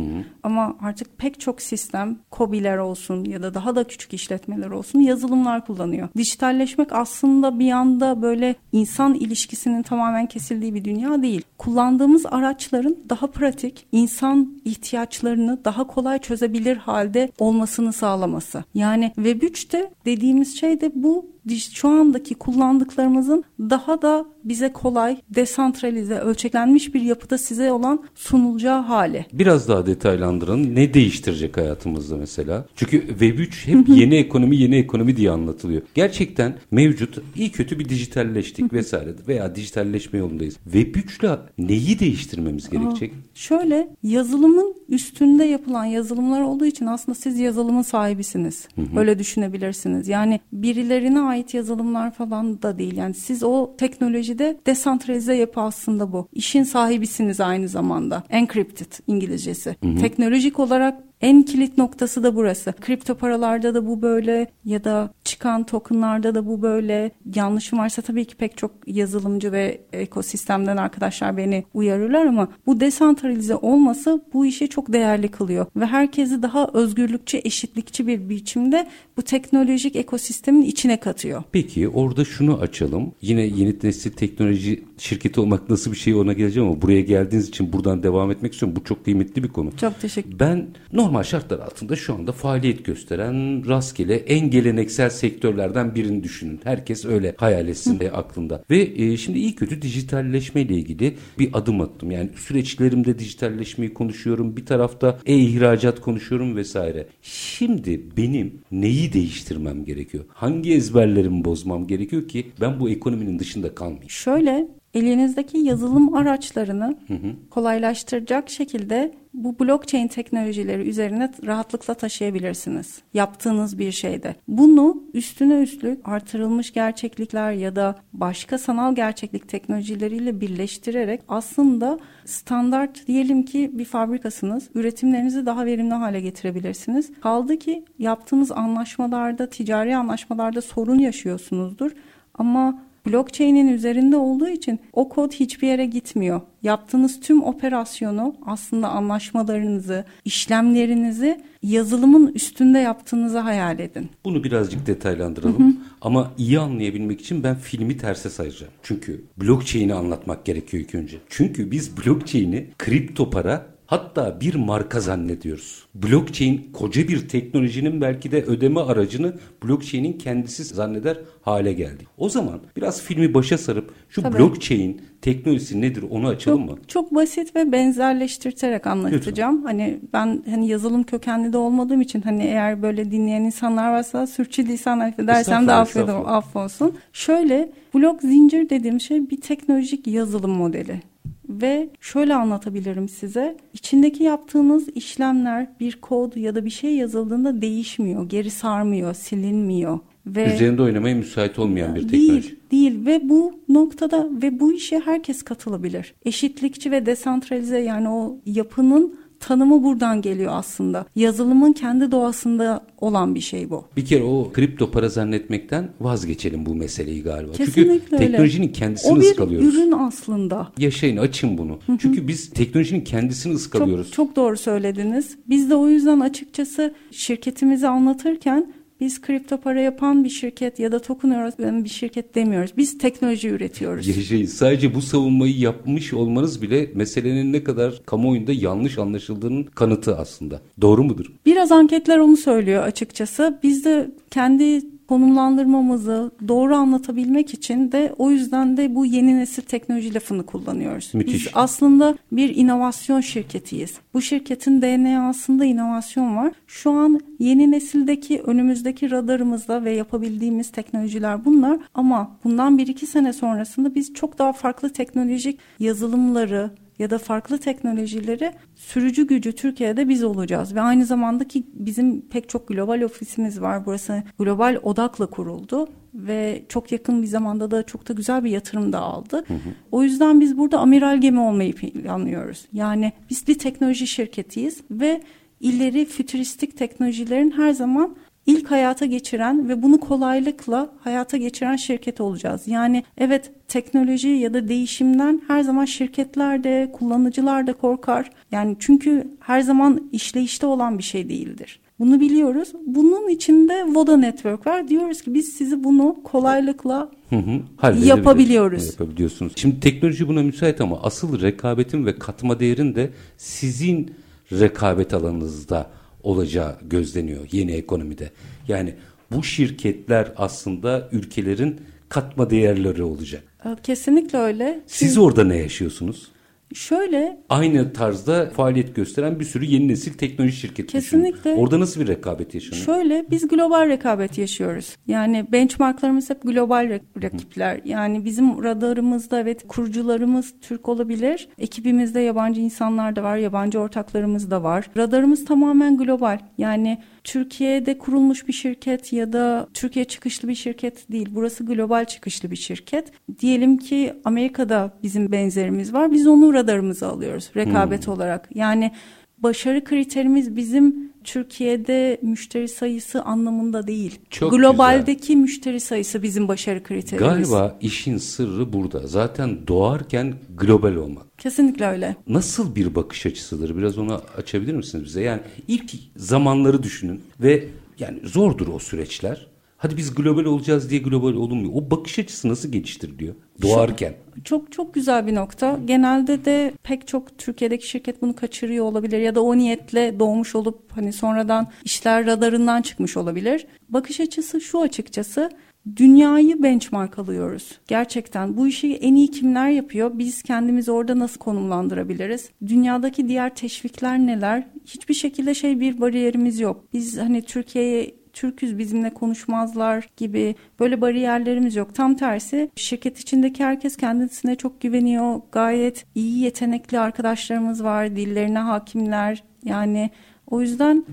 Ama 0.43 0.77
artık 0.83 1.19
pek 1.19 1.41
çok 1.41 1.63
sistem, 1.63 2.19
kobiler 2.31 2.79
olsun 2.79 3.25
ya 3.25 3.43
da 3.43 3.55
daha 3.55 3.77
da 3.77 3.85
küçük 3.85 4.15
işletmeler 4.15 4.71
olsun 4.71 5.01
yazılımlar 5.01 5.67
kullanıyor. 5.67 6.09
Dijitalleşmek 6.17 6.93
aslında 6.93 7.59
bir 7.59 7.73
anda 7.73 8.23
böyle 8.23 8.55
insan 8.73 9.15
ilişkisinin 9.15 9.83
tamamen 9.83 10.27
kesildiği 10.27 10.75
bir 10.75 10.85
dünya 10.85 11.23
değil. 11.23 11.43
Kullandığımız 11.59 12.27
araçların 12.27 12.97
daha 13.09 13.27
pratik, 13.27 13.87
insan 13.93 14.61
ihtiyaçlarını 14.65 15.65
daha 15.65 15.87
kolay 15.87 16.19
çözebilir 16.19 16.77
halde 16.77 17.33
olmasını 17.39 17.93
sağlaması. 17.93 18.65
Yani 18.75 19.13
Web 19.15 19.43
3'te 19.43 19.91
dediğimiz 20.33 20.61
şey 20.61 20.81
de 20.81 20.93
bu 20.95 21.33
şu 21.73 21.89
andaki 21.89 22.35
kullandıklarımızın 22.35 23.45
daha 23.61 24.03
da 24.03 24.27
bize 24.45 24.73
kolay, 24.73 25.17
desantralize, 25.31 26.15
ölçeklenmiş 26.15 26.95
bir 26.95 27.01
yapıda 27.01 27.39
size 27.39 27.73
olan 27.73 28.05
sunulacağı 28.15 28.83
hali. 28.83 29.27
Biraz 29.33 29.69
daha 29.69 29.87
detaylandırın. 29.87 30.75
Ne 30.75 30.95
değiştirecek 30.95 31.57
hayatımızda 31.57 32.17
mesela? 32.17 32.65
Çünkü 32.77 33.09
Web 33.09 33.39
3 33.39 33.67
hep 33.67 33.89
yeni 33.89 34.17
ekonomi 34.17 34.57
yeni 34.57 34.77
ekonomi 34.77 35.17
diye 35.17 35.31
anlatılıyor. 35.31 35.83
Gerçekten 35.95 36.55
mevcut 36.71 37.19
iyi 37.37 37.53
kötü 37.53 37.79
bir 37.79 37.89
dijitalleştik 37.89 38.73
vesaire 38.73 39.15
veya 39.29 39.55
dijitalleşme 39.55 40.19
yolundayız. 40.19 40.57
Web 40.65 40.97
3 40.97 41.19
ile 41.21 41.39
neyi 41.59 41.99
değiştirmemiz 41.99 42.71
gerekecek? 42.71 43.13
Şöyle 43.35 43.89
yazılımın 44.03 44.72
üstünde 44.93 45.45
yapılan 45.45 45.85
yazılımlar 45.85 46.41
olduğu 46.41 46.67
için 46.67 46.87
aslında 46.87 47.15
siz 47.19 47.39
yazılımın 47.39 47.83
sahibisiniz. 47.83 48.69
Hı 48.75 48.83
hı. 48.83 48.99
Öyle 49.01 49.19
düşünebilirsiniz. 49.19 50.09
Yani 50.09 50.41
birilerine 50.53 51.21
ait 51.21 51.55
yazılımlar 51.55 52.11
falan 52.11 52.63
da 52.63 52.79
değil. 52.79 52.97
Yani 52.97 53.15
siz 53.15 53.43
o 53.43 53.75
teknolojide 53.79 54.59
desantralize 54.67 55.35
yapı 55.35 55.61
aslında 55.61 56.13
bu. 56.13 56.29
İşin 56.33 56.63
sahibisiniz 56.63 57.41
aynı 57.41 57.69
zamanda. 57.69 58.23
Encrypted 58.31 58.93
İngilizcesi. 59.07 59.77
Hı 59.83 59.89
hı. 59.89 59.97
Teknolojik 59.97 60.59
olarak 60.59 61.01
en 61.21 61.43
kilit 61.43 61.79
noktası 61.79 62.23
da 62.23 62.37
burası. 62.37 62.73
Kripto 62.81 63.15
paralarda 63.15 63.75
da 63.75 63.87
bu 63.87 64.03
böyle 64.03 64.47
ya 64.65 64.85
da 64.85 65.15
çıkan 65.43 65.65
tokenlarda 65.65 66.35
da 66.35 66.47
bu 66.47 66.63
böyle. 66.63 67.11
Yanlışım 67.35 67.79
varsa 67.79 68.03
tabii 68.03 68.25
ki 68.25 68.37
pek 68.37 68.57
çok 68.57 68.71
yazılımcı 68.87 69.53
ve 69.53 69.81
ekosistemden 69.93 70.77
arkadaşlar 70.77 71.37
beni 71.37 71.65
uyarırlar 71.75 72.27
ama 72.27 72.49
bu 72.67 72.81
desantralize 72.81 73.55
olması 73.55 74.25
bu 74.33 74.47
işi 74.47 74.69
çok 74.69 74.93
değerli 74.93 75.29
kılıyor 75.29 75.67
ve 75.77 75.87
herkesi 75.87 76.43
daha 76.43 76.69
özgürlükçü, 76.73 77.41
eşitlikçi 77.45 78.07
bir 78.07 78.29
biçimde 78.29 78.89
bu 79.17 79.23
teknolojik 79.23 79.97
ekosistemin 79.97 80.63
içine 80.63 81.01
katıyor. 81.01 81.43
Peki 81.53 81.89
orada 81.89 82.25
şunu 82.25 82.59
açalım. 82.59 83.13
Yine 83.23 83.41
yeni 83.41 83.77
nesil 83.83 84.11
teknoloji 84.11 84.85
şirketi 85.03 85.41
olmak 85.41 85.71
nasıl 85.71 85.93
bir 85.93 85.97
şey 85.97 86.15
ona 86.15 86.33
geleceğim 86.33 86.69
ama 86.69 86.83
buraya 86.83 87.01
geldiğiniz 87.01 87.49
için 87.49 87.73
buradan 87.73 88.03
devam 88.03 88.31
etmek 88.31 88.53
istiyorum. 88.53 88.77
Bu 88.81 88.85
çok 88.85 89.05
kıymetli 89.05 89.43
bir 89.43 89.49
konu. 89.49 89.71
Çok 89.77 90.01
teşekkür 90.01 90.39
Ben 90.39 90.67
normal 90.93 91.23
şartlar 91.23 91.59
altında 91.59 91.97
şu 91.97 92.15
anda 92.15 92.33
faaliyet 92.33 92.85
gösteren 92.85 93.69
rastgele 93.69 94.15
en 94.15 94.51
geleneksel 94.51 95.11
sektörlerden 95.11 95.95
birini 95.95 96.23
düşünün. 96.23 96.61
Herkes 96.65 97.05
öyle 97.05 97.35
hayal 97.37 97.69
etsin 97.69 98.01
de 98.01 98.13
aklında. 98.13 98.65
Ve 98.71 98.79
e, 98.97 99.17
şimdi 99.17 99.39
iyi 99.39 99.55
kötü 99.55 99.83
dijitalleşme 99.83 100.61
ile 100.63 100.75
ilgili 100.75 101.17
bir 101.39 101.51
adım 101.53 101.81
attım. 101.81 102.11
Yani 102.11 102.31
süreçlerimde 102.37 103.19
dijitalleşmeyi 103.19 103.95
konuşuyorum. 103.95 104.57
Bir 104.57 104.67
tarafta 104.67 105.19
e-ihracat 105.27 106.01
konuşuyorum 106.01 106.57
vesaire. 106.57 107.07
Şimdi 107.23 108.01
benim 108.17 108.61
neyi 108.73 109.13
değiştirmem 109.13 109.85
gerekiyor? 109.85 110.25
Hangi 110.29 110.73
ezberlerimi 110.75 111.45
bozmam 111.45 111.87
gerekiyor 111.87 112.29
ki 112.29 112.47
ben 112.61 112.81
bu 112.81 112.91
ekonominin 112.91 113.39
dışında 113.39 113.75
kalmayayım? 113.75 114.11
Şöyle 114.11 114.69
elinizdeki 114.95 115.59
yazılım 115.59 116.15
araçlarını 116.15 116.97
hı 117.09 117.15
hı. 117.15 117.51
kolaylaştıracak 117.51 118.51
şekilde 118.51 119.15
bu 119.35 119.59
blockchain 119.59 120.09
teknolojileri 120.09 120.83
üzerine 120.83 121.33
rahatlıkla 121.47 121.95
taşıyabilirsiniz. 121.95 123.03
Yaptığınız 123.15 123.79
bir 123.79 123.93
şeyde. 123.93 124.35
Bunu 124.49 125.03
üstüne 125.15 125.63
üstlük 125.63 126.09
artırılmış 126.09 126.73
gerçeklikler 126.73 127.53
ya 127.53 127.77
da 127.77 127.97
başka 128.13 128.59
sanal 128.59 128.95
gerçeklik 128.95 129.49
teknolojileriyle 129.49 130.41
birleştirerek 130.41 131.21
aslında 131.29 131.99
standart 132.25 133.07
diyelim 133.07 133.43
ki 133.43 133.71
bir 133.73 133.85
fabrikasınız. 133.85 134.69
Üretimlerinizi 134.75 135.47
daha 135.47 135.67
verimli 135.67 135.95
hale 135.95 136.21
getirebilirsiniz. 136.21 137.11
Kaldı 137.21 137.59
ki 137.59 137.85
yaptığınız 137.99 138.53
anlaşmalarda, 138.53 139.51
ticari 139.51 139.97
anlaşmalarda 139.97 140.61
sorun 140.61 140.99
yaşıyorsunuzdur. 140.99 141.91
Ama 142.35 142.83
blockchain'in 143.07 143.69
üzerinde 143.69 144.17
olduğu 144.17 144.49
için 144.49 144.81
o 144.93 145.09
kod 145.09 145.33
hiçbir 145.33 145.69
yere 145.69 145.87
gitmiyor. 145.87 146.41
Yaptığınız 146.63 147.21
tüm 147.21 147.43
operasyonu 147.43 148.35
aslında 148.47 148.89
anlaşmalarınızı, 148.89 150.05
işlemlerinizi 150.25 151.41
yazılımın 151.63 152.33
üstünde 152.35 152.79
yaptığınızı 152.79 153.39
hayal 153.39 153.79
edin. 153.79 154.11
Bunu 154.25 154.45
birazcık 154.45 154.87
detaylandıralım. 154.87 155.59
Hı 155.59 155.69
hı. 155.69 155.75
Ama 156.01 156.33
iyi 156.39 156.59
anlayabilmek 156.59 157.21
için 157.21 157.45
ben 157.45 157.57
filmi 157.57 157.97
terse 157.97 158.31
sayacağım. 158.31 158.73
Çünkü 158.83 159.25
blockchain'i 159.37 159.95
anlatmak 159.95 160.45
gerekiyor 160.45 160.83
ilk 160.83 160.95
önce. 160.95 161.17
Çünkü 161.29 161.71
biz 161.71 161.97
blockchain'i 161.97 162.67
kripto 162.79 163.31
para 163.31 163.72
Hatta 163.93 164.41
bir 164.41 164.55
marka 164.55 165.01
zannediyoruz. 165.01 165.87
Blockchain 165.95 166.71
koca 166.73 167.09
bir 167.09 167.29
teknolojinin 167.29 168.01
belki 168.01 168.33
de 168.33 168.43
ödeme 168.43 168.81
aracını 168.81 169.35
blockchain'in 169.65 170.13
kendisi 170.13 170.65
zanneder 170.65 171.19
hale 171.43 171.73
geldi. 171.73 172.05
O 172.19 172.29
zaman 172.29 172.61
biraz 172.77 173.03
filmi 173.03 173.35
başa 173.35 173.59
sarıp 173.59 173.95
şu 174.09 174.23
Tabii. 174.23 174.39
blockchain 174.39 175.03
teknolojisi 175.23 175.81
nedir 175.81 176.05
onu 176.11 176.29
açalım 176.29 176.67
çok, 176.67 176.71
mı? 176.71 176.85
Çok 176.89 177.15
basit 177.15 177.57
ve 177.57 177.73
benzerleştirterek 177.73 178.87
anlatacağım. 178.87 179.57
Lütfen. 179.57 179.67
Hani 179.67 180.01
ben 180.13 180.43
hani 180.51 180.69
yazılım 180.69 181.03
kökenli 181.03 181.53
de 181.53 181.57
olmadığım 181.57 182.01
için 182.01 182.23
hani 182.23 182.43
eğer 182.43 182.83
böyle 182.83 183.11
dinleyen 183.11 183.43
insanlar 183.43 183.93
varsa 183.93 184.27
sürçülisan 184.27 185.01
affedersem 185.01 185.67
de 185.67 185.73
affolsun. 185.73 186.99
Şöyle 187.13 187.73
blok 187.95 188.23
zincir 188.23 188.71
dediğim 188.71 189.01
şey 189.01 189.31
bir 189.31 189.41
teknolojik 189.41 190.07
yazılım 190.07 190.51
modeli 190.51 191.12
ve 191.61 191.89
şöyle 192.01 192.35
anlatabilirim 192.35 193.09
size. 193.09 193.57
İçindeki 193.75 194.23
yaptığınız 194.23 194.89
işlemler 194.89 195.69
bir 195.81 196.01
kod 196.01 196.37
ya 196.37 196.55
da 196.55 196.65
bir 196.65 196.71
şey 196.71 196.97
yazıldığında 196.97 197.63
değişmiyor, 197.63 198.29
geri 198.29 198.51
sarmıyor, 198.51 199.15
silinmiyor. 199.15 199.99
Ve 200.27 200.55
Üzerinde 200.55 200.83
oynamaya 200.83 201.15
müsait 201.15 201.59
olmayan 201.59 201.95
bir 201.95 202.09
teknoloji. 202.09 202.29
Değil, 202.29 202.57
değil 202.71 203.07
ve 203.07 203.29
bu 203.29 203.61
noktada 203.69 204.29
ve 204.43 204.61
bu 204.61 204.73
işe 204.73 205.01
herkes 205.01 205.43
katılabilir. 205.43 206.15
Eşitlikçi 206.25 206.91
ve 206.91 207.07
desantralize 207.07 207.79
yani 207.79 208.09
o 208.09 208.37
yapının 208.47 209.15
tanımı 209.43 209.83
buradan 209.83 210.23
geliyor 210.23 210.53
aslında. 210.55 211.07
Yazılımın 211.17 211.73
kendi 211.73 212.11
doğasında 212.13 212.85
olan 213.01 213.35
bir 213.35 213.41
şey 213.41 213.71
bu. 213.71 213.85
Bir 213.97 214.05
kere 214.05 214.23
o 214.23 214.53
kripto 214.53 214.91
para 214.91 215.09
zannetmekten 215.09 215.89
vazgeçelim 216.01 216.67
bu 216.67 216.75
meseleyi 216.75 217.23
galiba. 217.23 217.53
Kesinlikle 217.53 218.01
Çünkü 218.01 218.15
öyle. 218.17 218.27
teknolojinin 218.27 218.69
kendisini 218.69 219.13
o 219.13 219.17
bir 219.17 219.23
ıskalıyoruz. 219.23 219.75
ürün 219.75 219.93
aslında. 219.93 220.73
Yaşayın 220.79 221.17
açın 221.17 221.59
bunu. 221.59 221.79
Hı 221.87 221.93
hı. 221.93 221.99
Çünkü 221.99 222.29
biz 222.29 222.51
teknolojinin 222.51 223.01
kendisini 223.01 223.55
ıskalıyoruz. 223.55 224.07
Çok, 224.07 224.15
çok 224.15 224.37
doğru 224.37 224.57
söylediniz. 224.57 225.37
Biz 225.49 225.71
de 225.71 225.75
o 225.75 225.89
yüzden 225.89 226.21
açıkçası 226.21 226.95
şirketimizi 227.11 227.89
anlatırken 227.89 228.73
biz 229.03 229.21
kripto 229.21 229.57
para 229.57 229.81
yapan 229.81 230.25
bir 230.25 230.29
şirket 230.29 230.79
ya 230.79 230.93
da 230.93 230.99
token 230.99 231.31
üreten 231.31 231.85
bir 231.85 231.89
şirket 231.89 232.35
demiyoruz. 232.35 232.71
Biz 232.77 232.99
teknoloji 232.99 233.49
üretiyoruz. 233.49 234.27
Şey, 234.29 234.47
sadece 234.47 234.95
bu 234.95 235.03
savunmayı 235.03 235.59
yapmış 235.59 236.13
olmanız 236.13 236.63
bile 236.63 236.91
meselenin 236.95 237.53
ne 237.53 237.65
kadar 237.65 238.03
kamuoyunda 238.07 238.53
yanlış 238.53 238.99
anlaşıldığının 238.99 239.63
kanıtı 239.63 240.17
aslında. 240.17 240.61
Doğru 240.81 241.05
mudur? 241.05 241.27
Biraz 241.47 241.73
anketler 241.73 242.19
onu 242.19 242.37
söylüyor 242.37 242.83
açıkçası. 242.83 243.59
Biz 243.63 243.85
de 243.85 244.11
kendi 244.31 244.92
konumlandırmamızı 245.13 246.31
doğru 246.49 246.75
anlatabilmek 246.75 247.55
için 247.55 247.93
de 247.93 248.15
o 248.19 248.31
yüzden 248.31 248.77
de 248.77 248.95
bu 248.95 249.07
yeni 249.07 249.39
nesil 249.39 249.63
teknoloji 249.63 250.15
lafını 250.15 250.47
kullanıyoruz. 250.47 251.11
Müthiş. 251.15 251.47
Biz 251.47 251.53
aslında 251.55 252.17
bir 252.33 252.57
inovasyon 252.57 253.21
şirketiyiz. 253.21 253.95
Bu 254.15 254.23
şirketin 254.23 254.83
DNA'sında 254.83 255.65
inovasyon 255.65 256.37
var. 256.37 256.53
Şu 256.67 256.91
an 256.91 257.21
yeni 257.39 257.71
nesildeki 257.71 258.41
önümüzdeki 258.41 259.11
radarımızda 259.11 259.85
ve 259.85 259.93
yapabildiğimiz 259.93 260.71
teknolojiler 260.71 261.45
bunlar 261.45 261.79
ama 261.95 262.37
bundan 262.45 262.79
bir 262.79 262.87
iki 262.87 263.07
sene 263.07 263.33
sonrasında 263.33 263.95
biz 263.95 264.15
çok 264.15 264.39
daha 264.39 264.53
farklı 264.53 264.91
teknolojik 264.91 265.59
yazılımları, 265.79 266.71
ya 266.99 267.11
da 267.11 267.19
farklı 267.19 267.59
teknolojileri 267.59 268.53
sürücü 268.75 269.27
gücü 269.27 269.53
Türkiye'de 269.53 270.09
biz 270.09 270.25
olacağız 270.25 270.75
ve 270.75 270.81
aynı 270.81 271.07
zamanda 271.07 271.49
ki 271.49 271.65
bizim 271.75 272.21
pek 272.21 272.49
çok 272.49 272.69
global 272.69 273.01
ofisimiz 273.01 273.61
var. 273.61 273.87
Burası 273.87 274.23
global 274.39 274.79
odakla 274.83 275.27
kuruldu 275.27 275.89
ve 276.15 276.63
çok 276.69 276.93
yakın 276.93 277.23
bir 277.23 277.27
zamanda 277.27 277.71
da 277.71 277.83
çok 277.83 278.09
da 278.09 278.13
güzel 278.13 278.45
bir 278.45 278.51
yatırım 278.51 278.93
da 278.93 278.99
aldı. 279.01 279.45
Hı 279.49 279.55
hı. 279.55 279.59
O 279.93 280.03
yüzden 280.03 280.41
biz 280.41 280.59
burada 280.59 280.79
amiral 280.79 281.21
gemi 281.21 281.41
olmayı 281.41 281.75
planlıyoruz. 281.75 282.67
Yani 282.73 283.13
biz 283.31 283.49
bir 283.49 283.59
teknoloji 283.59 284.07
şirketiyiz 284.07 284.81
ve 284.91 285.23
ileri 285.61 286.05
fütüristik 286.05 286.77
teknolojilerin 286.77 287.51
her 287.51 287.73
zaman 287.73 288.17
ilk 288.47 288.71
hayata 288.71 289.07
geçiren 289.07 289.69
ve 289.69 289.83
bunu 289.83 290.01
kolaylıkla 290.01 290.91
hayata 291.01 291.37
geçiren 291.37 291.77
şirket 291.77 292.21
olacağız. 292.21 292.69
Yani 292.69 293.05
evet 293.19 293.51
teknoloji 293.69 294.29
ya 294.29 294.55
da 294.55 294.69
değişimden 294.69 295.43
her 295.49 295.63
zaman 295.63 295.85
şirketler 295.85 296.65
de 296.65 296.91
kullanıcılar 296.93 297.67
da 297.67 297.73
korkar. 297.73 298.31
Yani 298.53 298.77
çünkü 298.79 299.29
her 299.41 299.61
zaman 299.61 300.09
işleyişte 300.13 300.67
olan 300.67 300.99
bir 300.99 301.03
şey 301.03 301.29
değildir. 301.29 301.81
Bunu 301.99 302.21
biliyoruz. 302.21 302.73
Bunun 302.87 303.29
içinde 303.29 303.85
Voda 303.95 304.17
Network 304.17 304.67
var. 304.67 304.89
Diyoruz 304.89 305.23
ki 305.23 305.35
biz 305.35 305.49
sizi 305.49 305.85
bunu 305.85 306.17
kolaylıkla 306.25 307.11
hı 307.31 307.37
hı, 307.37 308.05
yapabiliyoruz. 308.05 308.87
Yapabiliyorsunuz. 308.87 309.53
Şimdi 309.57 309.81
teknoloji 309.81 310.29
buna 310.29 310.43
müsait 310.43 310.81
ama 310.81 311.03
asıl 311.03 311.41
rekabetin 311.41 312.07
ve 312.07 312.19
katma 312.19 312.61
değerin 312.61 312.95
de 312.95 313.11
sizin 313.37 314.11
rekabet 314.53 315.15
alanınızda 315.15 315.91
olacağı 316.23 316.77
gözleniyor 316.83 317.49
yeni 317.53 317.73
ekonomide. 317.73 318.31
Yani 318.69 318.95
bu 319.31 319.45
şirketler 319.45 320.33
aslında 320.37 321.09
ülkelerin 321.13 321.81
katma 322.09 322.51
değerleri 322.51 323.03
olacak. 323.03 323.43
Kesinlikle 323.83 324.39
öyle. 324.39 324.81
Siz 324.87 325.09
Siz 325.09 325.19
orada 325.19 325.45
ne 325.45 325.57
yaşıyorsunuz? 325.57 326.32
Şöyle 326.75 327.39
Aynı 327.49 327.93
tarzda 327.93 328.51
faaliyet 328.51 328.97
gösteren 328.97 329.41
bir 329.41 329.45
sürü 329.45 329.65
yeni 329.65 329.89
nesil 329.89 330.13
teknoloji 330.13 330.57
şirketi 330.57 330.87
Kesinlikle. 330.93 331.39
düşünün. 331.39 331.57
Orada 331.57 331.81
nasıl 331.81 332.01
bir 332.01 332.07
rekabet 332.07 332.55
yaşanıyor? 332.55 332.85
Şöyle 332.87 333.25
biz 333.31 333.49
global 333.49 333.89
rekabet 333.89 334.39
yaşıyoruz. 334.39 334.97
Yani 335.07 335.47
benchmarklarımız 335.53 336.31
hep 336.31 336.43
global 336.43 336.85
rak- 336.91 337.23
rakipler. 337.23 337.81
Yani 337.85 338.25
bizim 338.25 338.65
radarımızda 338.65 339.41
evet 339.41 339.69
kurucularımız 339.69 340.55
Türk 340.61 340.89
olabilir. 340.89 341.49
Ekibimizde 341.59 342.21
yabancı 342.21 342.61
insanlar 342.61 343.17
da 343.17 343.23
var, 343.23 343.37
yabancı 343.37 343.79
ortaklarımız 343.81 344.51
da 344.51 344.63
var. 344.63 344.91
Radarımız 344.97 345.45
tamamen 345.45 345.97
global. 345.97 346.39
Yani 346.59 346.99
Türkiye'de 347.25 347.99
kurulmuş 347.99 348.49
bir 348.49 348.53
şirket 348.53 349.13
ya 349.13 349.33
da 349.33 349.69
Türkiye 349.75 350.05
çıkışlı 350.05 350.49
bir 350.49 350.55
şirket 350.55 351.13
değil. 351.13 351.29
Burası 351.31 351.67
global 351.67 352.05
çıkışlı 352.05 352.51
bir 352.51 352.57
şirket. 352.57 353.13
Diyelim 353.41 353.79
ki 353.79 354.15
Amerika'da 354.25 354.99
bizim 355.03 355.33
benzerimiz 355.33 355.93
var. 355.93 356.13
Biz 356.13 356.27
onu 356.27 356.55
radarımıza 356.55 357.09
alıyoruz 357.09 357.51
rekabet 357.57 358.09
olarak. 358.09 358.49
Yani 358.55 358.93
başarı 359.39 359.85
kriterimiz 359.85 360.57
bizim 360.57 361.13
Türkiye'de 361.25 362.19
müşteri 362.23 362.69
sayısı 362.69 363.23
anlamında 363.23 363.87
değil. 363.87 364.21
Çok 364.31 364.53
Globaldeki 364.53 365.37
müşteri 365.37 365.81
sayısı 365.81 366.23
bizim 366.23 366.49
başarı 366.49 366.83
kriterimiz. 366.83 367.51
Galiba 367.51 367.79
işin 367.81 368.17
sırrı 368.17 368.73
burada. 368.73 369.07
Zaten 369.07 369.67
doğarken 369.67 370.35
global 370.59 370.95
olmak. 370.95 371.32
Kesinlikle 371.43 371.87
öyle. 371.87 372.17
Nasıl 372.29 372.77
bir 372.77 372.95
bakış 372.95 373.27
açısıdır? 373.27 373.77
Biraz 373.77 373.99
onu 373.99 374.21
açabilir 374.37 374.75
misiniz 374.75 375.05
bize? 375.05 375.23
Yani 375.23 375.41
ilk 375.69 375.93
zamanları 376.17 376.83
düşünün 376.83 377.21
ve 377.41 377.69
yani 377.99 378.21
zordur 378.25 378.69
o 378.69 378.79
süreçler. 378.79 379.47
Hadi 379.77 379.97
biz 379.97 380.15
global 380.15 380.45
olacağız 380.45 380.91
diye 380.91 381.01
global 381.01 381.33
olunmuyor. 381.33 381.73
O 381.75 381.91
bakış 381.91 382.19
açısı 382.19 382.49
nasıl 382.49 382.73
geliştiriliyor? 382.73 383.35
Doğarken. 383.63 384.15
Çok 384.45 384.73
çok 384.73 384.95
güzel 384.95 385.27
bir 385.27 385.35
nokta. 385.35 385.79
Genelde 385.85 386.45
de 386.45 386.73
pek 386.83 387.09
çok 387.09 387.39
Türkiye'deki 387.39 387.89
şirket 387.89 388.23
bunu 388.23 388.37
kaçırıyor 388.37 388.85
olabilir 388.85 389.19
ya 389.19 389.35
da 389.35 389.43
o 389.43 389.57
niyetle 389.57 390.19
doğmuş 390.19 390.55
olup 390.55 390.93
hani 390.93 391.13
sonradan 391.13 391.71
işler 391.85 392.27
radarından 392.27 392.83
çıkmış 392.83 393.17
olabilir. 393.17 393.67
Bakış 393.89 394.21
açısı 394.21 394.61
şu 394.61 394.81
açıkçası 394.81 395.51
dünyayı 395.97 396.63
benchmark 396.63 397.19
alıyoruz. 397.19 397.81
Gerçekten 397.89 398.57
bu 398.57 398.69
işi 398.69 398.97
en 398.97 399.15
iyi 399.15 399.31
kimler 399.31 399.69
yapıyor? 399.69 400.11
Biz 400.15 400.43
kendimizi 400.43 400.91
orada 400.91 401.19
nasıl 401.19 401.39
konumlandırabiliriz? 401.39 402.51
Dünyadaki 402.67 403.29
diğer 403.29 403.55
teşvikler 403.55 404.19
neler? 404.19 404.67
Hiçbir 404.85 405.15
şekilde 405.15 405.55
şey 405.55 405.81
bir 405.81 406.01
bariyerimiz 406.01 406.61
yok. 406.61 406.85
Biz 406.93 407.19
hani 407.19 407.43
Türkiye'ye 407.43 408.15
Türküz 408.33 408.79
bizimle 408.79 409.11
konuşmazlar 409.11 410.09
gibi 410.17 410.55
böyle 410.81 411.01
bariyerlerimiz 411.01 411.77
yok. 411.77 411.95
Tam 411.95 412.15
tersi 412.15 412.71
şirket 412.77 413.19
içindeki 413.19 413.65
herkes 413.65 413.97
kendisine 413.97 414.57
çok 414.57 414.81
güveniyor. 414.81 415.41
Gayet 415.53 416.07
iyi 416.15 416.39
yetenekli 416.39 416.99
arkadaşlarımız 416.99 417.85
var. 417.85 418.17
Dillerine 418.17 418.59
hakimler. 418.59 419.43
Yani 419.65 420.11
o 420.47 420.61
yüzden 420.61 421.05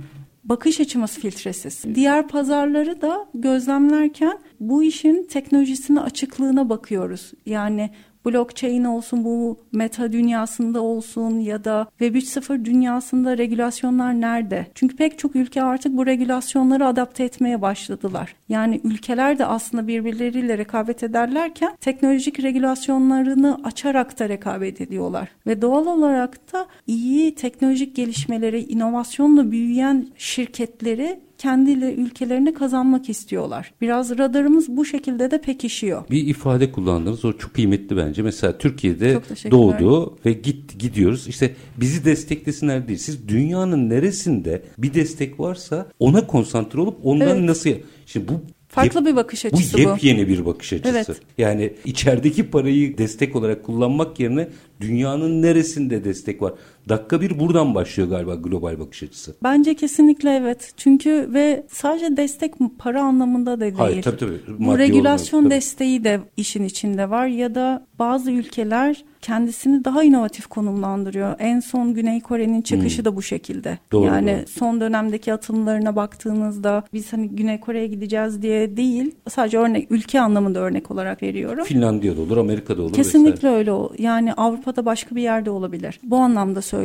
bakış 0.49 0.79
açımız 0.79 1.11
filtresiz. 1.11 1.83
Diğer 1.95 2.27
pazarları 2.27 3.01
da 3.01 3.27
gözlemlerken 3.33 4.39
bu 4.59 4.83
işin 4.83 5.23
teknolojisine 5.23 6.01
açıklığına 6.01 6.69
bakıyoruz. 6.69 7.31
Yani 7.45 7.89
blockchain 8.25 8.83
olsun 8.83 9.23
bu 9.25 9.59
meta 9.71 10.11
dünyasında 10.11 10.81
olsun 10.81 11.39
ya 11.39 11.63
da 11.63 11.87
Web 11.89 12.15
3.0 12.15 12.65
dünyasında 12.65 13.37
regülasyonlar 13.37 14.21
nerede? 14.21 14.67
Çünkü 14.75 14.95
pek 14.95 15.19
çok 15.19 15.35
ülke 15.35 15.63
artık 15.63 15.97
bu 15.97 16.05
regülasyonları 16.05 16.87
adapte 16.87 17.23
etmeye 17.23 17.61
başladılar. 17.61 18.35
Yani 18.49 18.81
ülkeler 18.83 19.39
de 19.39 19.45
aslında 19.45 19.87
birbirleriyle 19.87 20.57
rekabet 20.57 21.03
ederlerken 21.03 21.77
teknolojik 21.81 22.43
regülasyonlarını 22.43 23.59
açarak 23.63 24.19
da 24.19 24.29
rekabet 24.29 24.81
ediyorlar. 24.81 25.29
Ve 25.47 25.61
doğal 25.61 25.85
olarak 25.85 26.53
da 26.53 26.67
iyi 26.87 27.35
teknolojik 27.35 27.95
gelişmeleri, 27.95 28.63
inovasyonla 28.63 29.51
büyüyen 29.51 30.07
şirketleri 30.17 31.28
kendiyle 31.39 31.93
ülkelerine 31.93 32.53
kazanmak 32.53 33.09
istiyorlar. 33.09 33.73
Biraz 33.81 34.17
radarımız 34.17 34.69
bu 34.69 34.85
şekilde 34.85 35.31
de 35.31 35.41
pekişiyor. 35.41 36.03
Bir 36.09 36.27
ifade 36.27 36.71
kullandınız 36.71 37.25
o 37.25 37.33
çok 37.33 37.53
kıymetli 37.53 37.97
bence. 37.97 38.21
Mesela 38.21 38.57
Türkiye'de 38.57 39.21
doğdu 39.51 40.17
ve 40.25 40.33
git 40.33 40.79
gidiyoruz. 40.79 41.27
İşte 41.27 41.55
bizi 41.77 42.05
desteklesinler 42.05 42.87
değil. 42.87 42.99
Siz 42.99 43.27
dünyanın 43.27 43.89
neresinde 43.89 44.63
bir 44.77 44.93
destek 44.93 45.39
varsa 45.39 45.87
ona 45.99 46.27
konsantre 46.27 46.81
olup 46.81 46.97
ondan 47.03 47.37
Evet. 47.37 47.49
nasıl 47.49 47.69
Şimdi 48.05 48.27
bu 48.27 48.41
Farklı 48.69 48.99
yep- 48.99 49.07
bir 49.07 49.15
bakış 49.15 49.45
açısı 49.45 49.77
bu. 49.77 49.83
Bu 49.83 49.89
yepyeni 49.89 50.27
bir 50.27 50.45
bakış 50.45 50.73
açısı. 50.73 50.89
Evet. 50.89 51.21
Yani 51.37 51.73
içerideki 51.85 52.49
parayı 52.49 52.97
destek 52.97 53.35
olarak 53.35 53.63
kullanmak 53.63 54.19
yerine 54.19 54.47
dünyanın 54.81 55.41
neresinde 55.41 56.03
destek 56.03 56.41
var? 56.41 56.53
Dakika 56.89 57.21
bir 57.21 57.39
buradan 57.39 57.75
başlıyor 57.75 58.09
galiba 58.09 58.35
global 58.35 58.79
bakış 58.79 59.03
açısı. 59.03 59.35
Bence 59.43 59.75
kesinlikle 59.75 60.35
evet. 60.35 60.73
Çünkü 60.77 61.29
ve 61.33 61.65
sadece 61.71 62.17
destek 62.17 62.53
para 62.79 63.01
anlamında 63.01 63.51
da 63.51 63.61
değil. 63.61 63.73
Hayır 63.77 64.01
tabii 64.01 64.17
tabii. 64.17 64.39
Bu 64.59 64.77
regülasyon 64.77 65.39
olarak, 65.39 65.51
tabii. 65.51 65.61
desteği 65.61 66.03
de 66.03 66.19
işin 66.37 66.63
içinde 66.63 67.09
var 67.09 67.27
ya 67.27 67.55
da 67.55 67.85
bazı 67.99 68.31
ülkeler 68.31 69.03
kendisini 69.21 69.85
daha 69.85 70.03
inovatif 70.03 70.47
konumlandırıyor. 70.47 71.35
En 71.39 71.59
son 71.59 71.93
Güney 71.93 72.21
Kore'nin 72.21 72.61
çıkışı 72.61 73.05
da 73.05 73.15
bu 73.15 73.21
şekilde. 73.21 73.69
Hmm. 73.71 73.77
Doğru, 73.91 74.05
yani 74.05 74.37
doğru. 74.37 74.47
son 74.47 74.81
dönemdeki 74.81 75.33
atılımlarına 75.33 75.95
baktığınızda 75.95 76.83
biz 76.93 77.13
hani 77.13 77.29
Güney 77.29 77.59
Kore'ye 77.59 77.87
gideceğiz 77.87 78.41
diye 78.41 78.77
değil 78.77 79.15
sadece 79.29 79.57
örnek 79.57 79.91
ülke 79.91 80.21
anlamında 80.21 80.59
örnek 80.59 80.91
olarak 80.91 81.23
veriyorum. 81.23 81.63
Finlandiya'da 81.63 82.21
olur, 82.21 82.37
Amerika'da 82.37 82.81
olur. 82.81 82.93
Kesinlikle 82.93 83.33
vesaire. 83.33 83.55
öyle. 83.55 83.71
Yani 83.97 84.33
Avrupa'da 84.33 84.85
başka 84.85 85.15
bir 85.15 85.21
yerde 85.21 85.49
olabilir. 85.49 85.99
Bu 86.03 86.17
anlamda 86.17 86.61
söylüyorum. 86.61 86.78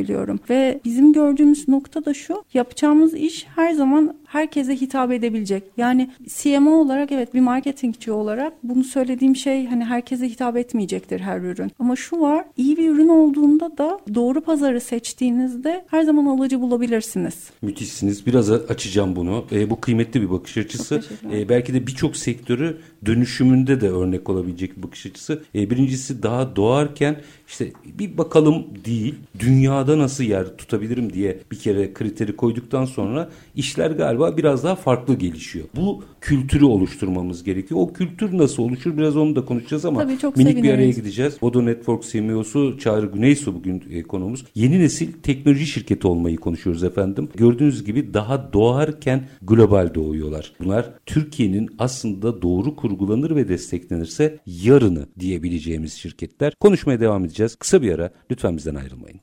Ve 0.50 0.80
bizim 0.84 1.12
gördüğümüz 1.12 1.68
nokta 1.68 2.04
da 2.04 2.14
şu. 2.14 2.44
Yapacağımız 2.54 3.14
iş 3.14 3.46
her 3.56 3.72
zaman 3.72 4.16
herkese 4.34 4.76
hitap 4.76 5.12
edebilecek. 5.12 5.62
Yani 5.76 6.10
CMO 6.28 6.70
olarak 6.70 7.12
evet 7.12 7.34
bir 7.34 7.40
marketingçi 7.40 8.12
olarak 8.12 8.52
bunu 8.62 8.84
söylediğim 8.84 9.36
şey 9.36 9.66
hani 9.66 9.84
herkese 9.84 10.28
hitap 10.28 10.56
etmeyecektir 10.56 11.20
her 11.20 11.40
ürün. 11.40 11.72
Ama 11.78 11.96
şu 11.96 12.20
var. 12.20 12.44
iyi 12.56 12.76
bir 12.76 12.90
ürün 12.90 13.08
olduğunda 13.08 13.78
da 13.78 14.00
doğru 14.14 14.40
pazarı 14.40 14.80
seçtiğinizde 14.80 15.84
her 15.86 16.02
zaman 16.02 16.26
alıcı 16.26 16.60
bulabilirsiniz. 16.60 17.34
Müthişsiniz. 17.62 18.26
Biraz 18.26 18.50
açacağım 18.50 19.16
bunu. 19.16 19.44
E, 19.52 19.70
bu 19.70 19.80
kıymetli 19.80 20.22
bir 20.22 20.30
bakış 20.30 20.56
açısı. 20.56 21.02
E, 21.32 21.48
belki 21.48 21.74
de 21.74 21.86
birçok 21.86 22.16
sektörü 22.16 22.78
dönüşümünde 23.06 23.80
de 23.80 23.90
örnek 23.90 24.30
olabilecek 24.30 24.76
bir 24.76 24.82
bakış 24.82 25.06
açısı. 25.06 25.42
E, 25.54 25.70
birincisi 25.70 26.22
daha 26.22 26.56
doğarken 26.56 27.16
işte 27.48 27.72
bir 27.98 28.18
bakalım 28.18 28.64
değil, 28.84 29.14
dünyada 29.38 29.98
nasıl 29.98 30.24
yer 30.24 30.56
tutabilirim 30.56 31.12
diye 31.12 31.38
bir 31.52 31.58
kere 31.58 31.92
kriteri 31.92 32.36
koyduktan 32.36 32.84
sonra 32.84 33.30
işler 33.56 33.90
galiba 33.90 34.23
biraz 34.36 34.64
daha 34.64 34.74
farklı 34.74 35.14
gelişiyor. 35.14 35.66
Bu 35.76 36.04
kültürü 36.20 36.64
oluşturmamız 36.64 37.44
gerekiyor. 37.44 37.80
O 37.80 37.92
kültür 37.92 38.38
nasıl 38.38 38.62
oluşur 38.62 38.96
biraz 38.96 39.16
onu 39.16 39.36
da 39.36 39.44
konuşacağız 39.44 39.84
ama 39.84 40.00
Tabii, 40.02 40.18
çok 40.18 40.36
minik 40.36 40.56
bir 40.56 40.68
araya 40.68 40.76
seviniriz. 40.76 40.96
gideceğiz. 40.96 41.42
Bodo 41.42 41.66
Network 41.66 42.02
CMO'su 42.04 42.78
Çağrı 42.78 43.06
Güneysu 43.06 43.54
bugün 43.54 43.82
e, 43.90 44.02
konuğumuz. 44.02 44.44
Yeni 44.54 44.80
nesil 44.80 45.12
teknoloji 45.12 45.66
şirketi 45.66 46.06
olmayı 46.06 46.36
konuşuyoruz 46.36 46.84
efendim. 46.84 47.28
Gördüğünüz 47.36 47.84
gibi 47.84 48.14
daha 48.14 48.52
doğarken 48.52 49.28
global 49.42 49.94
doğuyorlar. 49.94 50.52
Bunlar 50.60 50.90
Türkiye'nin 51.06 51.70
aslında 51.78 52.42
doğru 52.42 52.76
kurgulanır 52.76 53.36
ve 53.36 53.48
desteklenirse 53.48 54.38
yarını 54.46 55.06
diyebileceğimiz 55.20 55.92
şirketler. 55.92 56.52
Konuşmaya 56.60 57.00
devam 57.00 57.24
edeceğiz. 57.24 57.56
Kısa 57.56 57.82
bir 57.82 57.92
ara 57.92 58.10
lütfen 58.30 58.56
bizden 58.56 58.74
ayrılmayın. 58.74 59.20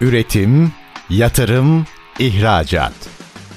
Üretim, 0.00 0.72
yatırım, 1.10 1.84
ihracat. 2.18 2.92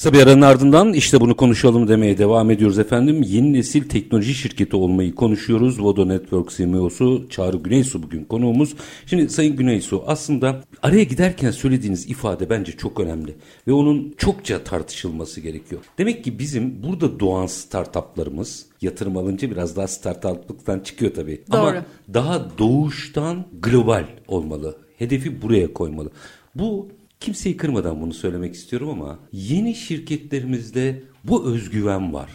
Kısa 0.00 0.12
bir 0.12 0.22
aranın 0.22 0.42
ardından 0.42 0.92
işte 0.92 1.20
bunu 1.20 1.36
konuşalım 1.36 1.88
demeye 1.88 2.18
devam 2.18 2.50
ediyoruz 2.50 2.78
efendim. 2.78 3.22
Yeni 3.22 3.52
nesil 3.52 3.88
teknoloji 3.88 4.34
şirketi 4.34 4.76
olmayı 4.76 5.14
konuşuyoruz. 5.14 5.82
Vodo 5.82 6.08
Network 6.08 6.50
CMO'su 6.50 7.26
Çağrı 7.30 7.56
Güneysu 7.56 8.02
bugün 8.02 8.24
konuğumuz. 8.24 8.74
Şimdi 9.06 9.28
Sayın 9.28 9.56
Güneysu 9.56 10.04
aslında 10.06 10.64
araya 10.82 11.04
giderken 11.04 11.50
söylediğiniz 11.50 12.10
ifade 12.10 12.50
bence 12.50 12.72
çok 12.72 13.00
önemli. 13.00 13.34
Ve 13.66 13.72
onun 13.72 14.14
çokça 14.16 14.64
tartışılması 14.64 15.40
gerekiyor. 15.40 15.80
Demek 15.98 16.24
ki 16.24 16.38
bizim 16.38 16.82
burada 16.82 17.20
doğan 17.20 17.46
startuplarımız 17.46 18.66
yatırım 18.80 19.16
alınca 19.16 19.50
biraz 19.50 19.76
daha 19.76 19.88
startuplıktan 19.88 20.80
çıkıyor 20.80 21.14
tabii. 21.14 21.42
Ama 21.50 21.72
Doğru. 21.72 21.82
daha 22.14 22.58
doğuştan 22.58 23.46
global 23.62 24.04
olmalı. 24.28 24.78
Hedefi 24.98 25.42
buraya 25.42 25.72
koymalı. 25.72 26.10
Bu 26.54 26.88
kimseyi 27.20 27.56
kırmadan 27.56 28.00
bunu 28.00 28.14
söylemek 28.14 28.54
istiyorum 28.54 28.90
ama 28.90 29.18
yeni 29.32 29.74
şirketlerimizde 29.74 31.02
bu 31.24 31.44
özgüven 31.44 32.12
var. 32.14 32.30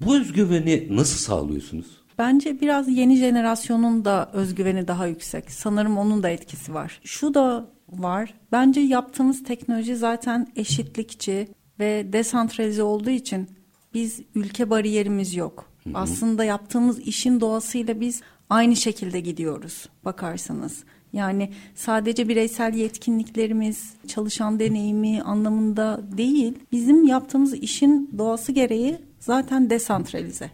Bu 0.00 0.16
özgüveni 0.16 0.86
nasıl 0.90 1.18
sağlıyorsunuz? 1.18 1.86
Bence 2.18 2.60
biraz 2.60 2.88
yeni 2.88 3.16
jenerasyonun 3.16 4.04
da 4.04 4.30
özgüveni 4.32 4.88
daha 4.88 5.06
yüksek. 5.06 5.50
Sanırım 5.50 5.98
onun 5.98 6.22
da 6.22 6.28
etkisi 6.28 6.74
var. 6.74 7.00
Şu 7.04 7.34
da 7.34 7.70
var. 7.88 8.34
Bence 8.52 8.80
yaptığımız 8.80 9.44
teknoloji 9.44 9.96
zaten 9.96 10.46
eşitlikçi 10.56 11.48
ve 11.80 12.12
desantralize 12.12 12.82
olduğu 12.82 13.10
için 13.10 13.48
biz 13.94 14.20
ülke 14.34 14.70
bariyerimiz 14.70 15.34
yok. 15.34 15.70
Hı 15.84 15.90
hı. 15.90 15.94
Aslında 15.98 16.44
yaptığımız 16.44 17.00
işin 17.00 17.40
doğasıyla 17.40 18.00
biz 18.00 18.22
aynı 18.50 18.76
şekilde 18.76 19.20
gidiyoruz 19.20 19.88
bakarsanız. 20.04 20.84
Yani 21.12 21.50
sadece 21.74 22.28
bireysel 22.28 22.74
yetkinliklerimiz, 22.74 23.92
çalışan 24.08 24.60
deneyimi 24.60 25.22
anlamında 25.22 26.00
değil. 26.16 26.54
Bizim 26.72 27.04
yaptığımız 27.04 27.54
işin 27.54 28.10
doğası 28.18 28.52
gereği 28.52 28.96
zaten 29.20 29.70
desantralize. 29.70 30.50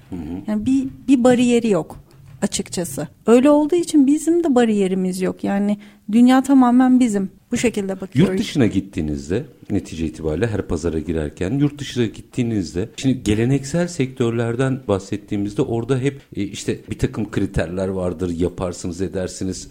Yani 0.46 0.66
bir 0.66 0.88
bir 1.08 1.24
bariyeri 1.24 1.68
yok 1.70 1.96
açıkçası. 2.42 3.08
Öyle 3.26 3.50
olduğu 3.50 3.76
için 3.76 4.06
bizim 4.06 4.44
de 4.44 4.54
bariyerimiz 4.54 5.20
yok. 5.20 5.44
Yani 5.44 5.78
dünya 6.12 6.42
tamamen 6.42 7.00
bizim. 7.00 7.30
Bu 7.54 7.58
şekilde 7.58 8.00
bakıyoruz. 8.00 8.30
Yurt 8.30 8.40
dışına 8.40 8.66
gittiğinizde 8.66 9.44
netice 9.70 10.06
itibariyle 10.06 10.46
her 10.46 10.62
pazara 10.62 10.98
girerken 10.98 11.58
yurt 11.58 11.78
dışına 11.78 12.06
gittiğinizde 12.06 12.88
şimdi 12.96 13.22
geleneksel 13.22 13.88
sektörlerden 13.88 14.80
bahsettiğimizde 14.88 15.62
orada 15.62 15.98
hep 15.98 16.20
e, 16.36 16.42
işte 16.42 16.80
bir 16.90 16.98
takım 16.98 17.30
kriterler 17.30 17.88
vardır 17.88 18.30
yaparsınız 18.30 19.00
edersiniz 19.00 19.68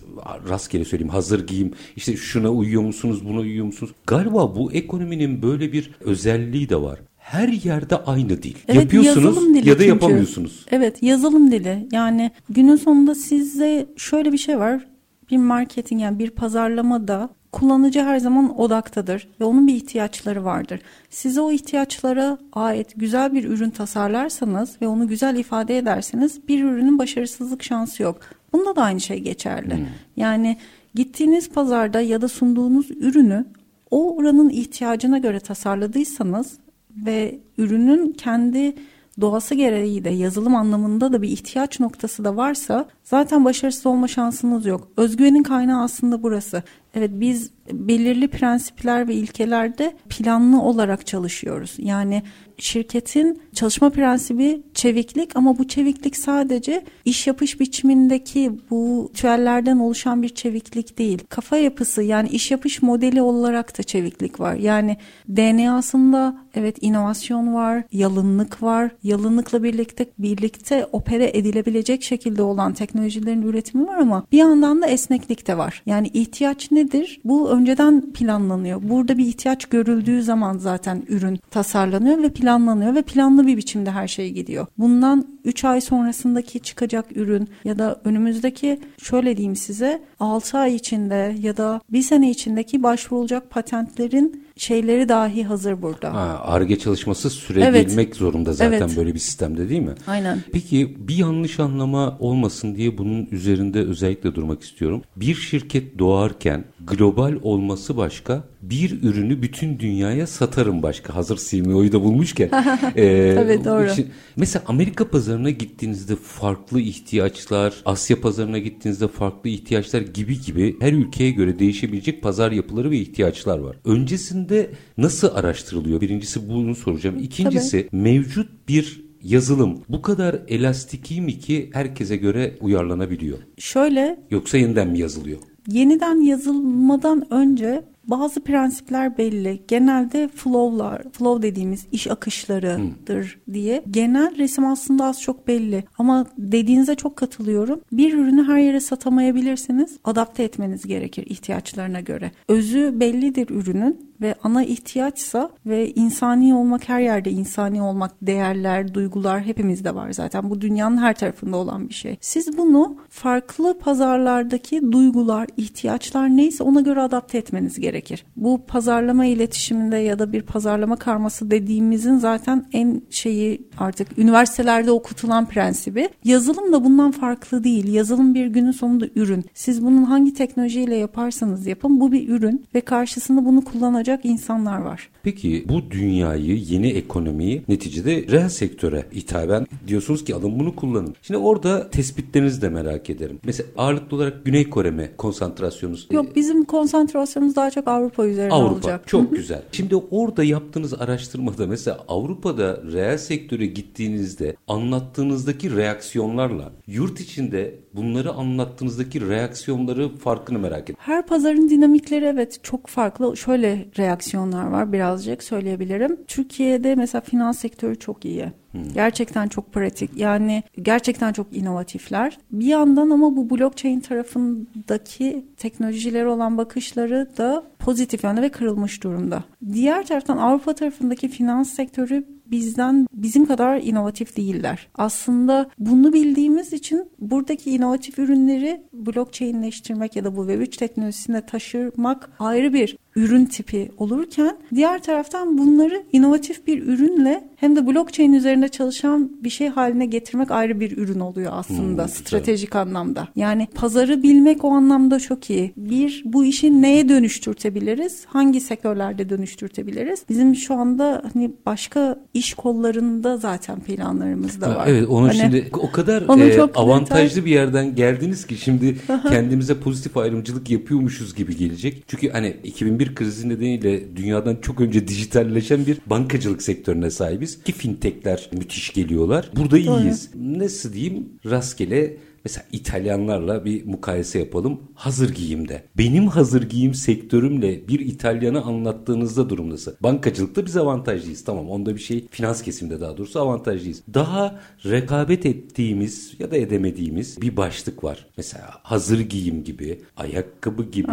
rastgele 0.49 0.85
söyleyeyim 0.85 1.13
hazır 1.13 1.47
giyim 1.47 1.71
işte 1.95 2.17
şuna 2.17 2.49
uyuyor 2.49 2.81
musunuz 2.81 3.25
buna 3.25 3.39
uyuyor 3.39 3.65
musunuz 3.65 3.93
galiba 4.07 4.55
bu 4.55 4.71
ekonominin 4.71 5.41
böyle 5.41 5.73
bir 5.73 5.91
özelliği 6.01 6.69
de 6.69 6.81
var 6.81 6.99
her 7.17 7.47
yerde 7.47 7.95
aynı 7.95 8.43
dil. 8.43 8.55
Evet, 8.67 8.81
Yapıyorsunuz 8.81 9.55
dili 9.55 9.69
ya 9.69 9.75
da 9.75 9.79
çünkü. 9.79 9.89
yapamıyorsunuz. 9.89 10.65
Evet 10.71 11.03
yazılım 11.03 11.51
dili. 11.51 11.87
Yani 11.91 12.31
günün 12.49 12.75
sonunda 12.75 13.15
size 13.15 13.85
şöyle 13.97 14.31
bir 14.31 14.37
şey 14.37 14.59
var. 14.59 14.87
Bir 15.31 15.37
marketing 15.37 16.01
yani 16.01 16.19
bir 16.19 16.29
pazarlamada 16.29 17.29
kullanıcı 17.53 18.01
her 18.01 18.19
zaman 18.19 18.59
odaktadır 18.59 19.27
ve 19.39 19.45
onun 19.45 19.67
bir 19.67 19.75
ihtiyaçları 19.75 20.45
vardır. 20.45 20.79
Size 21.09 21.41
o 21.41 21.51
ihtiyaçlara 21.51 22.37
ait 22.53 22.93
güzel 22.95 23.33
bir 23.33 23.43
ürün 23.43 23.69
tasarlarsanız 23.69 24.81
ve 24.81 24.87
onu 24.87 25.07
güzel 25.07 25.35
ifade 25.35 25.77
ederseniz 25.77 26.47
bir 26.47 26.63
ürünün 26.63 26.99
başarısızlık 26.99 27.63
şansı 27.63 28.03
yok. 28.03 28.19
Bunda 28.53 28.75
da 28.75 28.81
aynı 28.81 29.01
şey 29.01 29.19
geçerli. 29.19 29.77
Hmm. 29.77 29.85
Yani 30.17 30.57
gittiğiniz 30.95 31.49
pazarda 31.49 32.01
ya 32.01 32.21
da 32.21 32.27
sunduğunuz 32.27 32.91
ürünü 32.91 33.45
o 33.91 34.15
oranın 34.17 34.49
ihtiyacına 34.49 35.17
göre 35.17 35.39
tasarladıysanız 35.39 36.57
ve 37.05 37.39
ürünün 37.57 38.11
kendi 38.11 38.75
doğası 39.21 39.55
gereği 39.55 40.03
de 40.03 40.09
yazılım 40.09 40.55
anlamında 40.55 41.13
da 41.13 41.21
bir 41.21 41.29
ihtiyaç 41.29 41.79
noktası 41.79 42.23
da 42.23 42.37
varsa 42.37 42.85
zaten 43.03 43.45
başarısız 43.45 43.85
olma 43.85 44.07
şansınız 44.07 44.65
yok. 44.65 44.87
Özgüvenin 44.97 45.43
kaynağı 45.43 45.83
aslında 45.83 46.23
burası. 46.23 46.63
Evet 46.93 47.11
biz 47.13 47.51
belirli 47.71 48.27
prensipler 48.27 49.07
ve 49.07 49.13
ilkelerde 49.13 49.93
planlı 50.09 50.61
olarak 50.61 51.07
çalışıyoruz. 51.07 51.75
Yani 51.77 52.23
şirketin 52.57 53.41
çalışma 53.53 53.89
prensibi 53.89 54.61
çeviklik 54.73 55.35
ama 55.35 55.57
bu 55.57 55.67
çeviklik 55.67 56.17
sadece 56.17 56.83
iş 57.05 57.27
yapış 57.27 57.59
biçimindeki 57.59 58.51
bu 58.69 59.11
tüellerden 59.13 59.79
oluşan 59.79 60.21
bir 60.21 60.29
çeviklik 60.29 60.97
değil. 60.97 61.19
Kafa 61.29 61.57
yapısı 61.57 62.03
yani 62.03 62.29
iş 62.29 62.51
yapış 62.51 62.81
modeli 62.81 63.21
olarak 63.21 63.77
da 63.77 63.83
çeviklik 63.83 64.39
var. 64.39 64.55
Yani 64.55 64.97
DNA'sında 65.29 66.37
evet 66.55 66.77
inovasyon 66.81 67.53
var, 67.53 67.83
yalınlık 67.91 68.63
var. 68.63 68.91
Yalınlıkla 69.03 69.63
birlikte 69.63 70.05
birlikte 70.19 70.85
opere 70.91 71.31
edilebilecek 71.33 72.03
şekilde 72.03 72.41
olan 72.41 72.73
teknolojilerin 72.73 73.41
üretimi 73.41 73.87
var 73.87 73.97
ama 73.97 74.25
bir 74.31 74.37
yandan 74.37 74.81
da 74.81 74.87
esneklik 74.87 75.47
de 75.47 75.57
var. 75.57 75.81
Yani 75.85 76.07
ihtiyaç 76.13 76.71
nedir? 76.83 77.19
Bu 77.25 77.49
önceden 77.49 78.13
planlanıyor. 78.13 78.79
Burada 78.83 79.17
bir 79.17 79.25
ihtiyaç 79.25 79.65
görüldüğü 79.65 80.23
zaman 80.23 80.57
zaten 80.57 81.03
ürün 81.07 81.39
tasarlanıyor 81.51 82.23
ve 82.23 82.29
planlanıyor 82.29 82.95
ve 82.95 83.01
planlı 83.01 83.47
bir 83.47 83.57
biçimde 83.57 83.91
her 83.91 84.07
şey 84.07 84.31
gidiyor. 84.31 84.67
Bundan 84.77 85.27
3 85.45 85.65
ay 85.65 85.81
sonrasındaki 85.81 86.59
çıkacak 86.59 87.17
ürün 87.17 87.49
ya 87.65 87.79
da 87.79 88.01
önümüzdeki 88.05 88.79
şöyle 88.97 89.37
diyeyim 89.37 89.55
size 89.55 90.01
6 90.19 90.57
ay 90.57 90.75
içinde 90.75 91.35
ya 91.39 91.57
da 91.57 91.81
bir 91.89 92.01
sene 92.01 92.29
içindeki 92.29 92.83
başvurulacak 92.83 93.49
patentlerin 93.49 94.43
şeyleri 94.57 95.09
dahi 95.09 95.43
hazır 95.43 95.81
burada. 95.81 96.13
Arge 96.43 96.79
çalışması 96.79 97.29
sürebilmek 97.29 98.07
evet. 98.07 98.15
zorunda 98.15 98.53
zaten 98.53 98.71
evet. 98.71 98.97
böyle 98.97 99.13
bir 99.13 99.19
sistemde 99.19 99.69
değil 99.69 99.81
mi? 99.81 99.95
Aynen. 100.07 100.43
Peki 100.51 100.97
bir 101.07 101.15
yanlış 101.15 101.59
anlama 101.59 102.17
olmasın 102.19 102.75
diye 102.75 102.97
bunun 102.97 103.27
üzerinde 103.31 103.79
özellikle 103.79 104.35
durmak 104.35 104.63
istiyorum. 104.63 105.01
Bir 105.15 105.35
şirket 105.35 105.99
doğarken 105.99 106.65
global 106.87 107.35
olması 107.41 107.97
başka, 107.97 108.43
bir 108.61 109.03
ürünü 109.03 109.41
bütün 109.41 109.79
dünyaya 109.79 110.27
satarım 110.27 110.83
başka. 110.83 111.15
Hazır 111.15 111.37
CMO'yu 111.49 111.91
da 111.91 112.03
bulmuşken. 112.03 112.49
e, 112.95 113.35
Tabii 113.35 113.65
doğru. 113.65 113.91
Için, 113.91 114.07
mesela 114.35 114.63
Amerika 114.67 115.09
pazarına 115.09 115.49
gittiğinizde 115.49 116.15
farklı 116.15 116.81
ihtiyaçlar, 116.81 117.73
Asya 117.85 118.21
pazarına 118.21 118.57
gittiğinizde 118.57 119.07
farklı 119.07 119.49
ihtiyaçlar 119.49 120.01
gibi 120.01 120.41
gibi 120.41 120.75
her 120.79 120.93
ülkeye 120.93 121.31
göre 121.31 121.59
değişebilecek 121.59 122.21
pazar 122.21 122.51
yapıları 122.51 122.91
ve 122.91 122.97
ihtiyaçlar 122.97 123.59
var. 123.59 123.77
Öncesinde 123.85 124.69
nasıl 124.97 125.35
araştırılıyor? 125.35 126.01
Birincisi 126.01 126.49
bunu 126.49 126.75
soracağım. 126.75 127.17
İkincisi 127.19 127.87
Tabii. 127.91 128.01
mevcut 128.01 128.49
bir 128.67 129.03
yazılım 129.23 129.81
bu 129.89 130.01
kadar 130.01 130.39
elastiki 130.47 131.21
mi 131.21 131.39
ki 131.39 131.69
herkese 131.73 132.15
göre 132.15 132.57
uyarlanabiliyor? 132.61 133.37
Şöyle. 133.57 134.19
Yoksa 134.31 134.57
yeniden 134.57 134.87
mi 134.87 134.99
yazılıyor? 134.99 135.39
Yeniden 135.67 136.21
yazılmadan 136.21 137.33
önce 137.33 137.83
bazı 138.07 138.43
prensipler 138.43 139.17
belli. 139.17 139.63
Genelde 139.67 140.27
flow'lar, 140.27 141.03
flow 141.11 141.49
dediğimiz 141.49 141.87
iş 141.91 142.07
akışlarıdır 142.07 143.39
hmm. 143.45 143.53
diye. 143.53 143.83
Genel 143.91 144.37
resim 144.37 144.65
aslında 144.65 145.05
az 145.05 145.21
çok 145.21 145.47
belli. 145.47 145.83
Ama 145.97 146.25
dediğinize 146.37 146.95
çok 146.95 147.15
katılıyorum. 147.15 147.81
Bir 147.91 148.13
ürünü 148.13 148.43
her 148.43 148.57
yere 148.57 148.79
satamayabilirsiniz. 148.79 149.97
Adapte 150.03 150.43
etmeniz 150.43 150.87
gerekir 150.87 151.25
ihtiyaçlarına 151.29 151.99
göre. 151.99 152.31
Özü 152.47 152.99
bellidir 152.99 153.49
ürünün 153.49 154.12
ve 154.21 154.35
ana 154.43 154.63
ihtiyaçsa 154.63 155.49
ve 155.65 155.93
insani 155.93 156.55
olmak 156.55 156.89
her 156.89 156.99
yerde 156.99 157.31
insani 157.31 157.81
olmak 157.81 158.11
değerler, 158.21 158.93
duygular 158.93 159.43
hepimizde 159.43 159.95
var 159.95 160.11
zaten. 160.11 160.49
Bu 160.49 160.61
dünyanın 160.61 160.97
her 160.97 161.15
tarafında 161.15 161.57
olan 161.57 161.89
bir 161.89 161.93
şey. 161.93 162.17
Siz 162.21 162.57
bunu 162.57 162.97
farklı 163.09 163.79
pazarlardaki 163.79 164.91
duygular, 164.91 165.47
ihtiyaçlar 165.57 166.29
neyse 166.29 166.63
ona 166.63 166.81
göre 166.81 167.01
adapte 167.01 167.37
etmeniz 167.37 167.79
gerekir. 167.79 168.25
Bu 168.35 168.61
pazarlama 168.67 169.25
iletişiminde 169.25 169.97
ya 169.97 170.19
da 170.19 170.33
bir 170.33 170.41
pazarlama 170.41 170.95
karması 170.95 171.51
dediğimizin 171.51 172.17
zaten 172.17 172.65
en 172.73 173.01
şeyi 173.09 173.67
artık 173.77 174.17
üniversitelerde 174.17 174.91
okutulan 174.91 175.45
prensibi. 175.45 176.09
Yazılım 176.23 176.73
da 176.73 176.83
bundan 176.83 177.11
farklı 177.11 177.63
değil. 177.63 177.93
Yazılım 177.93 178.35
bir 178.35 178.47
günün 178.47 178.71
sonunda 178.71 179.05
ürün. 179.15 179.45
Siz 179.53 179.85
bunun 179.85 180.03
hangi 180.03 180.33
teknolojiyle 180.33 180.95
yaparsanız 180.95 181.67
yapın 181.67 181.99
bu 181.99 182.11
bir 182.11 182.29
ürün 182.29 182.65
ve 182.75 182.81
karşısında 182.81 183.45
bunu 183.45 183.61
kullanacak 183.61 184.12
kullanacak 184.13 184.25
insanlar 184.25 184.77
var. 184.77 185.09
Peki 185.23 185.65
bu 185.69 185.91
dünyayı, 185.91 186.57
yeni 186.57 186.87
ekonomiyi 186.87 187.63
neticede 187.67 188.27
reel 188.31 188.49
sektöre 188.49 189.05
hitaben 189.13 189.67
diyorsunuz 189.87 190.23
ki 190.23 190.35
alın 190.35 190.59
bunu 190.59 190.75
kullanın. 190.75 191.15
Şimdi 191.21 191.37
orada 191.37 191.89
tespitlerinizi 191.89 192.61
de 192.61 192.69
merak 192.69 193.09
ederim. 193.09 193.39
Mesela 193.43 193.69
ağırlıklı 193.77 194.17
olarak 194.17 194.45
Güney 194.45 194.69
Kore 194.69 194.91
mi 194.91 195.11
konsantrasyonunuz? 195.17 196.07
Yok 196.11 196.35
bizim 196.35 196.65
konsantrasyonumuz 196.65 197.55
daha 197.55 197.71
çok 197.71 197.87
Avrupa 197.87 198.25
üzerine 198.25 198.53
Avrupa, 198.53 198.73
olacak. 198.73 198.93
Avrupa 198.93 199.07
çok 199.07 199.31
güzel. 199.31 199.61
Şimdi 199.71 199.95
orada 199.95 200.43
yaptığınız 200.43 200.93
araştırmada 200.93 201.67
mesela 201.67 201.97
Avrupa'da 202.07 202.83
reel 202.93 203.17
sektöre 203.17 203.65
gittiğinizde 203.65 204.55
anlattığınızdaki 204.67 205.75
reaksiyonlarla 205.75 206.71
yurt 206.87 207.19
içinde 207.19 207.75
bunları 207.93 208.31
anlattığınızdaki 208.31 209.29
reaksiyonları 209.29 210.17
farkını 210.17 210.59
merak 210.59 210.83
ediyorum. 210.83 211.03
Her 211.05 211.25
pazarın 211.25 211.69
dinamikleri 211.69 212.25
evet 212.25 212.59
çok 212.63 212.87
farklı. 212.87 213.37
Şöyle 213.37 213.85
reaksiyonlar 213.97 214.67
var 214.67 214.93
birazcık 214.93 215.43
söyleyebilirim. 215.43 216.17
Türkiye'de 216.27 216.95
mesela 216.95 217.21
finans 217.21 217.59
sektörü 217.59 217.99
çok 217.99 218.25
iyi. 218.25 218.51
Hmm. 218.71 218.93
Gerçekten 218.93 219.47
çok 219.47 219.73
pratik. 219.73 220.17
Yani 220.17 220.63
gerçekten 220.81 221.33
çok 221.33 221.57
inovatifler. 221.57 222.37
Bir 222.51 222.65
yandan 222.65 223.09
ama 223.09 223.35
bu 223.35 223.49
blockchain 223.49 223.99
tarafındaki 223.99 225.45
teknolojileri 225.57 226.27
olan 226.27 226.57
bakışları 226.57 227.29
da 227.37 227.63
pozitif 227.79 228.23
yönde 228.23 228.41
ve 228.41 228.49
kırılmış 228.49 229.03
durumda. 229.03 229.43
Diğer 229.73 230.05
taraftan 230.05 230.37
Avrupa 230.37 230.75
tarafındaki 230.75 231.27
finans 231.27 231.69
sektörü 231.69 232.25
bizden 232.53 233.07
bizim 233.13 233.45
kadar 233.45 233.77
inovatif 233.77 234.37
değiller. 234.37 234.87
Aslında 234.95 235.69
bunu 235.79 236.13
bildiğimiz 236.13 236.73
için 236.73 237.09
buradaki 237.19 237.71
inovatif 237.71 238.19
ürünleri 238.19 238.83
blockchainleştirmek 238.93 240.15
ya 240.15 240.23
da 240.23 240.35
bu 240.35 240.45
Web3 240.45 240.77
teknolojisine 240.77 241.45
taşırmak 241.45 242.29
ayrı 242.39 242.73
bir 242.73 242.97
ürün 243.15 243.45
tipi 243.45 243.91
olurken 243.97 244.57
diğer 244.75 245.03
taraftan 245.03 245.57
bunları 245.57 246.03
inovatif 246.11 246.67
bir 246.67 246.83
ürünle 246.83 247.43
hem 247.55 247.75
de 247.75 247.87
blockchain 247.87 248.33
üzerinde 248.33 248.67
çalışan 248.69 249.31
bir 249.43 249.49
şey 249.49 249.67
haline 249.67 250.05
getirmek 250.05 250.51
ayrı 250.51 250.79
bir 250.79 250.97
ürün 250.97 251.19
oluyor 251.19 251.51
aslında 251.55 252.03
Hmm, 252.03 252.09
stratejik 252.09 252.75
anlamda. 252.75 253.27
Yani 253.35 253.67
pazarı 253.75 254.23
bilmek 254.23 254.63
o 254.63 254.69
anlamda 254.69 255.19
çok 255.19 255.49
iyi. 255.49 255.73
Bir 255.77 256.21
bu 256.25 256.45
işi 256.45 256.81
neye 256.81 257.09
dönüştürtebiliriz? 257.09 258.25
Hangi 258.25 258.61
sektörlerde 258.61 259.29
dönüştürtebiliriz? 259.29 260.23
Bizim 260.29 260.55
şu 260.55 260.73
anda 260.73 261.21
hani 261.33 261.51
başka 261.65 262.19
iş 262.33 262.53
kollarında 262.53 263.37
zaten 263.37 263.79
planlarımız 263.79 264.61
da 264.61 264.75
var. 264.75 264.87
Evet 264.87 265.07
onun 265.09 265.27
Hani 265.27 265.37
şimdi 265.37 265.69
o 265.73 265.91
kadar 265.91 266.21
e, 266.21 266.61
avantajlı 266.61 267.45
bir 267.45 267.51
yerden 267.51 267.95
geldiniz 267.95 268.47
ki 268.47 268.57
şimdi 268.57 268.97
kendimize 269.29 269.79
pozitif 269.79 270.17
ayrımcılık 270.17 270.69
yapıyormuşuz 270.69 271.35
gibi 271.35 271.57
gelecek. 271.57 272.03
Çünkü 272.07 272.29
hani 272.29 272.57
2001 272.63 273.02
krizi 273.15 273.49
nedeniyle 273.49 274.17
dünyadan 274.17 274.55
çok 274.55 274.81
önce 274.81 275.07
dijitalleşen 275.07 275.85
bir 275.85 275.97
bankacılık 276.05 276.61
sektörüne 276.61 277.11
sahibiz 277.11 277.63
ki 277.63 277.71
fintechler 277.71 278.49
müthiş 278.53 278.93
geliyorlar. 278.93 279.49
Burada 279.55 279.77
iyiyiz. 279.77 280.29
Nasıl 280.35 280.93
diyeyim? 280.93 281.29
Rastgele 281.45 282.17
Mesela 282.45 282.65
İtalyanlarla 282.71 283.65
bir 283.65 283.85
mukayese 283.85 284.39
yapalım. 284.39 284.81
Hazır 284.95 285.33
giyimde. 285.35 285.83
Benim 285.97 286.27
hazır 286.27 286.69
giyim 286.69 286.93
sektörümle 286.93 287.87
bir 287.87 287.99
İtalyanı 287.99 288.61
anlattığınızda 288.61 289.49
durum 289.49 289.69
nasıl? 289.69 289.91
Bankacılıkta 290.01 290.65
biz 290.65 290.77
avantajlıyız. 290.77 291.43
Tamam 291.43 291.69
onda 291.69 291.95
bir 291.95 292.01
şey 292.01 292.27
finans 292.31 292.61
kesimde 292.61 293.01
daha 293.01 293.17
doğrusu 293.17 293.39
avantajlıyız. 293.39 294.03
Daha 294.13 294.59
rekabet 294.85 295.45
ettiğimiz 295.45 296.33
ya 296.39 296.51
da 296.51 296.57
edemediğimiz 296.57 297.41
bir 297.41 297.57
başlık 297.57 298.03
var. 298.03 298.25
Mesela 298.37 298.69
hazır 298.83 299.19
giyim 299.19 299.63
gibi, 299.63 300.01
ayakkabı 300.17 300.83
gibi, 300.83 301.11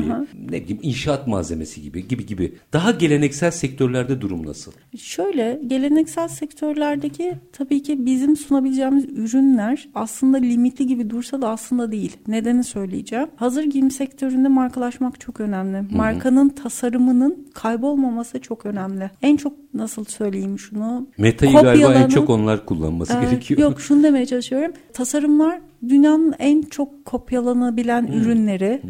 ne 0.50 0.62
bileyim 0.62 0.78
inşaat 0.82 1.26
malzemesi 1.26 1.82
gibi 1.82 2.08
gibi 2.08 2.26
gibi. 2.26 2.54
Daha 2.72 2.90
geleneksel 2.90 3.50
sektörlerde 3.50 4.20
durum 4.20 4.46
nasıl? 4.46 4.72
Şöyle 4.98 5.60
geleneksel 5.66 6.28
sektörlerdeki 6.28 7.34
tabii 7.52 7.82
ki 7.82 8.06
bizim 8.06 8.36
sunabileceğimiz 8.36 9.04
ürünler 9.04 9.88
aslında 9.94 10.36
limitli 10.36 10.86
gibi 10.86 11.10
dursa 11.20 11.42
da 11.42 11.48
aslında 11.48 11.92
değil. 11.92 12.16
Nedeni 12.28 12.64
söyleyeceğim. 12.64 13.26
Hazır 13.36 13.62
giyim 13.64 13.90
sektöründe 13.90 14.48
markalaşmak 14.48 15.20
çok 15.20 15.40
önemli. 15.40 15.96
Markanın 15.96 16.48
tasarımının 16.48 17.46
kaybolmaması 17.54 18.40
çok 18.40 18.66
önemli. 18.66 19.10
En 19.22 19.36
çok 19.36 19.52
nasıl 19.74 20.04
söyleyeyim 20.04 20.58
şunu? 20.58 21.06
Metayı 21.18 21.52
galiba 21.52 21.94
en 21.94 22.08
çok 22.08 22.30
onlar 22.30 22.66
kullanması 22.66 23.18
Ee, 23.18 23.20
gerekiyor. 23.24 23.60
Yok 23.60 23.80
şunu 23.80 24.02
demeye 24.02 24.26
çalışıyorum. 24.26 24.72
Tasarımlar 24.92 25.60
dünyanın 25.88 26.34
en 26.38 26.62
çok 26.62 27.04
kopyalanabilen 27.04 28.06
ürünleri. 28.06 28.82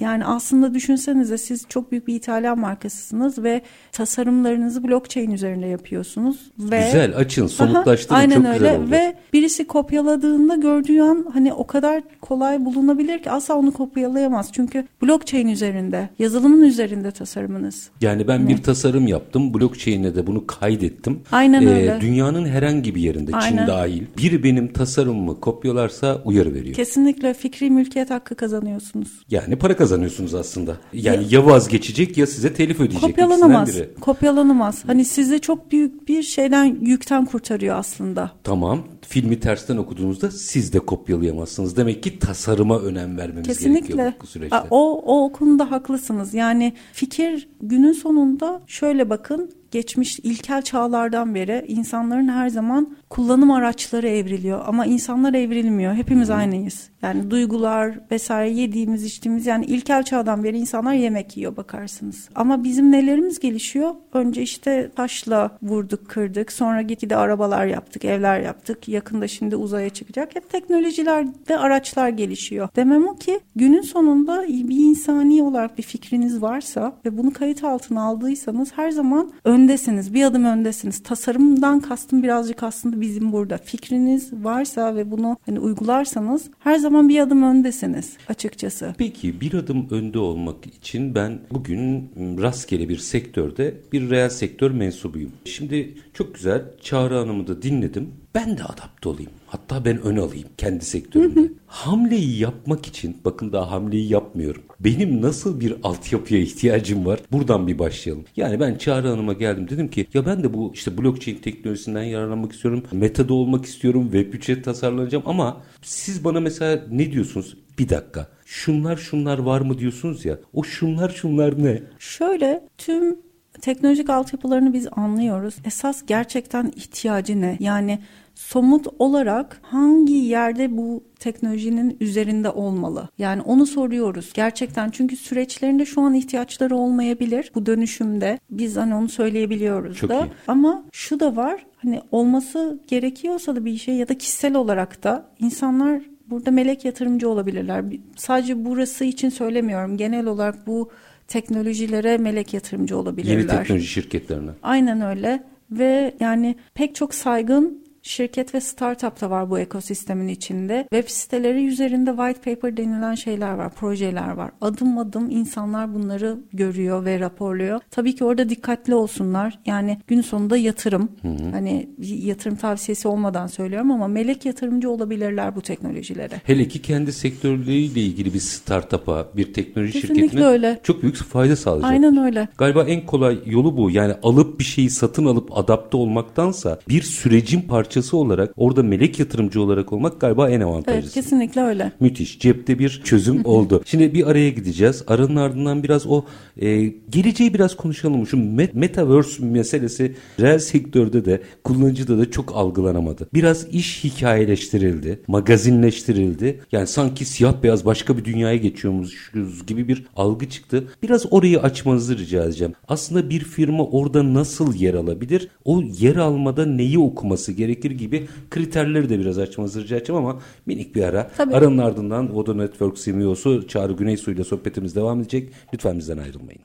Yani 0.00 0.24
aslında 0.24 0.74
düşünsenize 0.74 1.38
siz 1.38 1.64
çok 1.68 1.92
büyük 1.92 2.06
bir 2.06 2.14
İtalyan 2.14 2.58
markasısınız 2.58 3.42
ve 3.42 3.62
tasarımlarınızı 3.92 4.84
blockchain 4.88 5.30
üzerinde 5.30 5.66
yapıyorsunuz. 5.66 6.36
Ve 6.58 6.82
Güzel 6.86 7.16
açın 7.16 7.46
somutlaştırın 7.46 8.14
Aha, 8.14 8.20
aynen 8.20 8.36
çok 8.36 8.46
öyle 8.46 8.58
güzel 8.58 8.80
oldu. 8.80 8.90
ve 8.90 9.14
birisi 9.32 9.66
kopyaladığında 9.66 10.56
gördüğü 10.56 11.00
an 11.00 11.26
hani 11.32 11.52
o 11.52 11.66
kadar 11.66 12.02
kolay 12.20 12.64
bulunabilir 12.64 13.22
ki 13.22 13.30
asla 13.30 13.54
onu 13.54 13.72
kopyalayamaz. 13.72 14.48
Çünkü 14.52 14.86
blockchain 15.02 15.48
üzerinde, 15.48 16.08
yazılımın 16.18 16.62
üzerinde 16.62 17.10
tasarımınız. 17.10 17.90
Yani 18.00 18.28
ben 18.28 18.48
bir 18.48 18.62
tasarım 18.62 19.06
yaptım. 19.06 19.54
Blockchain'e 19.54 20.14
de 20.14 20.26
bunu 20.26 20.46
kaydettim. 20.46 21.20
Aynen 21.32 21.62
Ee, 21.62 21.74
öyle. 21.74 21.98
Dünyanın 22.00 22.46
herhangi 22.46 22.94
bir 22.94 23.00
yerinde, 23.00 23.30
Çin 23.30 23.38
Aynen. 23.38 23.66
dahil, 23.66 24.02
biri 24.18 24.42
benim 24.44 24.72
tasarımımı 24.72 25.40
kopyalarsa 25.40 26.22
uyarı 26.24 26.54
veriyor. 26.54 26.74
Kesinlikle 26.74 27.34
fikri 27.34 27.70
mülkiyet 27.70 28.10
hakkı 28.10 28.34
kazanıyorsunuz. 28.34 29.08
Yani 29.30 29.56
para 29.56 29.72
kazanıyorsunuz 29.76 29.87
aslında. 30.34 30.76
Yani 30.92 31.26
ya 31.30 31.46
vazgeçecek 31.46 32.16
ya 32.16 32.26
size 32.26 32.54
telif 32.54 32.80
ödeyecek. 32.80 33.00
Kopyalanamaz. 33.00 33.68
Biri. 33.68 33.90
Kopyalanamaz. 34.00 34.84
Hani 34.86 35.04
sizi 35.04 35.40
çok 35.40 35.72
büyük 35.72 36.08
bir 36.08 36.22
şeyden 36.22 36.64
yükten 36.80 37.24
kurtarıyor 37.24 37.76
aslında. 37.76 38.30
Tamam. 38.44 38.84
Filmi 39.08 39.40
tersten 39.40 39.76
okuduğunuzda 39.76 40.30
siz 40.30 40.72
de 40.72 40.78
kopyalayamazsınız. 40.78 41.76
Demek 41.76 42.02
ki 42.02 42.18
tasarıma 42.18 42.80
önem 42.80 43.18
vermemiz 43.18 43.46
Kesinlikle. 43.46 43.80
gerekiyor 43.80 44.12
bu 44.22 44.26
süreçte. 44.26 44.56
O, 44.70 45.02
o 45.24 45.32
konuda 45.32 45.70
haklısınız. 45.70 46.34
Yani 46.34 46.72
fikir 46.92 47.48
günün 47.60 47.92
sonunda 47.92 48.62
şöyle 48.66 49.10
bakın 49.10 49.50
geçmiş 49.70 50.18
ilkel 50.18 50.62
çağlardan 50.62 51.34
beri 51.34 51.64
insanların 51.68 52.28
her 52.28 52.48
zaman 52.48 52.96
kullanım 53.10 53.50
araçları 53.50 54.08
evriliyor 54.08 54.62
ama 54.66 54.86
insanlar 54.86 55.34
evrilmiyor. 55.34 55.94
Hepimiz 55.94 56.30
aynıyız. 56.30 56.90
Yani 57.02 57.30
duygular 57.30 58.00
vesaire 58.10 58.50
yediğimiz 58.50 59.04
içtiğimiz 59.04 59.46
yani 59.46 59.64
ilkel 59.64 60.02
çağdan 60.02 60.44
beri 60.44 60.58
insanlar 60.58 60.92
yemek 60.92 61.36
yiyor 61.36 61.56
bakarsınız. 61.56 62.28
Ama 62.34 62.64
bizim 62.64 62.92
nelerimiz 62.92 63.40
gelişiyor? 63.40 63.94
Önce 64.12 64.42
işte 64.42 64.90
taşla 64.96 65.58
vurduk 65.62 66.08
kırdık 66.08 66.52
sonra 66.52 66.82
gitgide 66.82 67.16
arabalar 67.16 67.66
yaptık 67.66 68.04
evler 68.04 68.40
yaptık 68.40 68.88
yakında 68.98 69.28
şimdi 69.28 69.56
uzaya 69.56 69.90
çıkacak. 69.90 70.36
Hep 70.36 70.50
teknolojilerde 70.50 71.58
araçlar 71.58 72.08
gelişiyor. 72.08 72.68
Demem 72.76 73.08
o 73.08 73.16
ki 73.16 73.40
günün 73.56 73.82
sonunda 73.82 74.44
bir 74.48 74.76
insani 74.76 75.42
olarak 75.42 75.78
bir 75.78 75.82
fikriniz 75.82 76.42
varsa 76.42 76.96
ve 77.04 77.18
bunu 77.18 77.32
kayıt 77.32 77.64
altına 77.64 78.02
aldıysanız 78.02 78.72
her 78.76 78.90
zaman 78.90 79.32
öndesiniz. 79.44 80.14
Bir 80.14 80.24
adım 80.24 80.44
öndesiniz. 80.44 81.02
Tasarımdan 81.02 81.80
kastım 81.80 82.22
birazcık 82.22 82.62
aslında 82.62 83.00
bizim 83.00 83.32
burada. 83.32 83.58
Fikriniz 83.58 84.32
varsa 84.32 84.96
ve 84.96 85.10
bunu 85.10 85.36
hani 85.46 85.60
uygularsanız 85.60 86.50
her 86.58 86.78
zaman 86.78 87.08
bir 87.08 87.20
adım 87.20 87.42
öndesiniz 87.42 88.16
açıkçası. 88.28 88.94
Peki 88.98 89.40
bir 89.40 89.54
adım 89.54 89.86
önde 89.90 90.18
olmak 90.18 90.66
için 90.66 91.14
ben 91.14 91.38
bugün 91.52 92.10
rastgele 92.42 92.88
bir 92.88 92.98
sektörde 92.98 93.74
bir 93.92 94.10
reel 94.10 94.30
sektör 94.30 94.70
mensubuyum. 94.70 95.32
Şimdi 95.44 95.94
çok 96.14 96.34
güzel 96.34 96.62
Çağrı 96.80 97.14
Hanım'ı 97.14 97.46
da 97.46 97.62
dinledim. 97.62 98.10
Ben 98.34 98.58
de 98.58 98.64
adapte 98.64 99.08
olayım. 99.08 99.30
Hatta 99.46 99.84
ben 99.84 100.00
ön 100.02 100.16
alayım 100.16 100.48
kendi 100.56 100.84
sektörümde. 100.84 101.52
Hamleyi 101.66 102.38
yapmak 102.38 102.86
için 102.86 103.16
bakın 103.24 103.52
daha 103.52 103.70
hamleyi 103.70 104.12
yapmıyorum. 104.12 104.62
Benim 104.80 105.22
nasıl 105.22 105.60
bir 105.60 105.74
altyapıya 105.82 106.40
ihtiyacım 106.40 107.06
var? 107.06 107.20
Buradan 107.32 107.66
bir 107.66 107.78
başlayalım. 107.78 108.24
Yani 108.36 108.60
ben 108.60 108.74
Çağrı 108.74 109.08
Hanım'a 109.08 109.32
geldim 109.32 109.68
dedim 109.70 109.88
ki 109.90 110.06
ya 110.14 110.26
ben 110.26 110.42
de 110.42 110.54
bu 110.54 110.70
işte 110.74 110.98
blockchain 110.98 111.38
teknolojisinden 111.38 112.02
yararlanmak 112.02 112.52
istiyorum. 112.52 112.82
Meta'da 112.92 113.34
olmak 113.34 113.64
istiyorum. 113.64 114.02
Web 114.12 114.34
3'e 114.34 114.62
tasarlanacağım 114.62 115.24
ama 115.26 115.62
siz 115.82 116.24
bana 116.24 116.40
mesela 116.40 116.84
ne 116.90 117.12
diyorsunuz? 117.12 117.56
Bir 117.78 117.88
dakika. 117.88 118.28
Şunlar 118.44 118.96
şunlar 118.96 119.38
var 119.38 119.60
mı 119.60 119.78
diyorsunuz 119.78 120.24
ya. 120.24 120.38
O 120.52 120.64
şunlar 120.64 121.08
şunlar 121.08 121.64
ne? 121.64 121.82
Şöyle 121.98 122.68
tüm 122.78 123.16
teknolojik 123.60 124.10
altyapılarını 124.10 124.72
biz 124.72 124.88
anlıyoruz. 124.92 125.56
Esas 125.64 126.06
gerçekten 126.06 126.72
ihtiyacı 126.76 127.40
ne? 127.40 127.56
Yani 127.60 127.98
somut 128.34 128.86
olarak 128.98 129.60
hangi 129.62 130.14
yerde 130.14 130.76
bu 130.76 131.04
teknolojinin 131.18 131.96
üzerinde 132.00 132.50
olmalı? 132.50 133.08
Yani 133.18 133.42
onu 133.42 133.66
soruyoruz 133.66 134.32
gerçekten 134.34 134.90
çünkü 134.90 135.16
süreçlerinde 135.16 135.84
şu 135.84 136.00
an 136.00 136.14
ihtiyaçları 136.14 136.76
olmayabilir 136.76 137.52
bu 137.54 137.66
dönüşümde. 137.66 138.38
Biz 138.50 138.76
hani 138.76 138.94
onu 138.94 139.08
söyleyebiliyoruz 139.08 139.96
Çok 139.96 140.10
da. 140.10 140.20
iyi. 140.20 140.30
Ama 140.48 140.84
şu 140.92 141.20
da 141.20 141.36
var 141.36 141.66
hani 141.76 142.00
olması 142.10 142.80
gerekiyorsa 142.86 143.56
da 143.56 143.64
bir 143.64 143.76
şey 143.76 143.94
ya 143.94 144.08
da 144.08 144.18
kişisel 144.18 144.54
olarak 144.54 145.04
da 145.04 145.26
insanlar 145.38 146.02
burada 146.30 146.50
melek 146.50 146.84
yatırımcı 146.84 147.28
olabilirler. 147.28 147.84
Sadece 148.16 148.64
burası 148.64 149.04
için 149.04 149.28
söylemiyorum. 149.28 149.96
Genel 149.96 150.26
olarak 150.26 150.66
bu 150.66 150.90
teknolojilere 151.28 152.18
melek 152.18 152.54
yatırımcı 152.54 152.98
olabilirler. 152.98 153.38
Yeni 153.38 153.46
teknoloji 153.46 153.86
şirketlerine. 153.86 154.50
Aynen 154.62 155.00
öyle 155.00 155.42
ve 155.70 156.14
yani 156.20 156.56
pek 156.74 156.94
çok 156.94 157.14
saygın 157.14 157.87
şirket 158.08 158.54
ve 158.54 158.60
startup 158.60 159.20
da 159.20 159.30
var 159.30 159.50
bu 159.50 159.58
ekosistemin 159.58 160.28
içinde. 160.28 160.88
Web 160.92 161.08
siteleri 161.08 161.66
üzerinde 161.66 162.10
white 162.10 162.54
paper 162.54 162.76
denilen 162.76 163.14
şeyler 163.14 163.54
var, 163.54 163.70
projeler 163.70 164.30
var. 164.30 164.50
Adım 164.60 164.98
adım 164.98 165.30
insanlar 165.30 165.94
bunları 165.94 166.38
görüyor 166.52 167.04
ve 167.04 167.20
raporluyor. 167.20 167.80
Tabii 167.90 168.14
ki 168.14 168.24
orada 168.24 168.48
dikkatli 168.48 168.94
olsunlar. 168.94 169.58
Yani 169.66 169.98
gün 170.06 170.20
sonunda 170.20 170.56
yatırım. 170.56 171.08
Hani 171.52 171.88
bir 171.98 172.08
yatırım 172.08 172.56
tavsiyesi 172.56 173.08
olmadan 173.08 173.46
söylüyorum 173.46 173.90
ama 173.90 174.08
melek 174.08 174.46
yatırımcı 174.46 174.90
olabilirler 174.90 175.56
bu 175.56 175.60
teknolojilere. 175.60 176.40
Hele 176.44 176.68
ki 176.68 176.82
kendi 176.82 177.12
sektörleriyle 177.12 178.00
ilgili 178.00 178.34
bir 178.34 178.40
startup'a, 178.40 179.28
bir 179.36 179.52
teknoloji 179.52 179.92
Kesinlikle 179.92 180.22
şirketine 180.22 180.44
öyle. 180.44 180.80
çok 180.82 181.02
büyük 181.02 181.16
fayda 181.16 181.56
sağlayacak. 181.56 181.90
Aynen 181.90 182.16
öyle. 182.16 182.48
Galiba 182.58 182.84
en 182.84 183.06
kolay 183.06 183.38
yolu 183.46 183.76
bu. 183.76 183.90
Yani 183.90 184.14
alıp 184.22 184.58
bir 184.58 184.64
şeyi 184.64 184.90
satın 184.90 185.24
alıp 185.24 185.58
adapte 185.58 185.96
olmaktansa 185.96 186.78
bir 186.88 187.02
sürecin 187.02 187.60
parçası 187.60 187.97
parçası 187.98 188.16
olarak 188.16 188.52
orada 188.56 188.82
melek 188.82 189.18
yatırımcı 189.18 189.62
olarak 189.62 189.92
olmak 189.92 190.20
galiba 190.20 190.50
en 190.50 190.60
avantajlısı. 190.60 191.00
Evet 191.04 191.14
kesinlikle 191.14 191.60
öyle. 191.60 191.92
Müthiş. 192.00 192.38
Cepte 192.38 192.78
bir 192.78 193.00
çözüm 193.04 193.40
oldu. 193.44 193.82
Şimdi 193.84 194.14
bir 194.14 194.26
araya 194.30 194.50
gideceğiz. 194.50 195.02
Aranın 195.06 195.36
ardından 195.36 195.82
biraz 195.82 196.06
o 196.06 196.24
e, 196.60 196.92
geleceği 197.10 197.54
biraz 197.54 197.76
konuşalım. 197.76 198.26
Şu 198.26 198.36
met- 198.36 198.74
metaverse 198.74 199.44
meselesi 199.44 200.14
reel 200.40 200.58
sektörde 200.58 201.24
de 201.24 201.42
kullanıcıda 201.64 202.18
da 202.18 202.30
çok 202.30 202.56
algılanamadı. 202.56 203.28
Biraz 203.34 203.66
iş 203.72 204.04
hikayeleştirildi. 204.04 205.20
Magazinleştirildi. 205.28 206.60
Yani 206.72 206.86
sanki 206.86 207.24
siyah 207.24 207.62
beyaz 207.62 207.84
başka 207.84 208.16
bir 208.16 208.24
dünyaya 208.24 208.56
geçiyormuşuz 208.56 209.66
gibi 209.66 209.88
bir 209.88 210.06
algı 210.16 210.48
çıktı. 210.48 210.84
Biraz 211.02 211.26
orayı 211.32 211.60
açmanızı 211.60 212.18
rica 212.18 212.44
edeceğim. 212.44 212.74
Aslında 212.88 213.30
bir 213.30 213.40
firma 213.40 213.84
orada 213.84 214.34
nasıl 214.34 214.74
yer 214.74 214.94
alabilir? 214.94 215.48
O 215.64 215.82
yer 215.82 216.16
almada 216.16 216.66
neyi 216.66 216.98
okuması 216.98 217.52
gerekir 217.78 217.90
gibi 217.90 218.28
kriterleri 218.50 219.08
de 219.08 219.18
biraz 219.18 219.38
açmanızı 219.38 219.84
rica 219.84 219.96
edeceğim 219.96 220.24
ama 220.24 220.40
minik 220.66 220.94
bir 220.94 221.02
ara. 221.02 221.30
Tabii. 221.36 221.54
Aranın 221.54 221.78
ardından 221.78 222.34
Voda 222.34 222.54
Network 222.54 222.96
CMO'su 222.96 223.68
Çağrı 223.68 223.92
Güneysu 223.92 224.30
ile 224.30 224.44
sohbetimiz 224.44 224.96
devam 224.96 225.20
edecek. 225.20 225.52
Lütfen 225.74 225.98
bizden 225.98 226.18
ayrılmayın. 226.18 226.60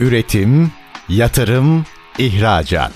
Üretim, 0.00 0.70
yatırım, 1.08 1.84
ihracat. 2.18 2.92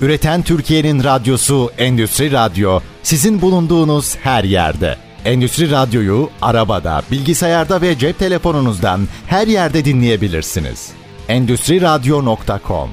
Üreten 0.00 0.42
Türkiye'nin 0.42 1.04
radyosu 1.04 1.70
Endüstri 1.78 2.32
Radyo 2.32 2.80
sizin 3.02 3.40
bulunduğunuz 3.40 4.16
her 4.16 4.44
yerde. 4.44 4.96
Endüstri 5.24 5.70
Radyo'yu 5.70 6.30
arabada, 6.42 7.02
bilgisayarda 7.10 7.82
ve 7.82 7.98
cep 7.98 8.18
telefonunuzdan 8.18 9.00
her 9.26 9.46
yerde 9.46 9.84
dinleyebilirsiniz. 9.84 10.92
Endüstri 11.28 11.80
Radyo.com 11.80 12.90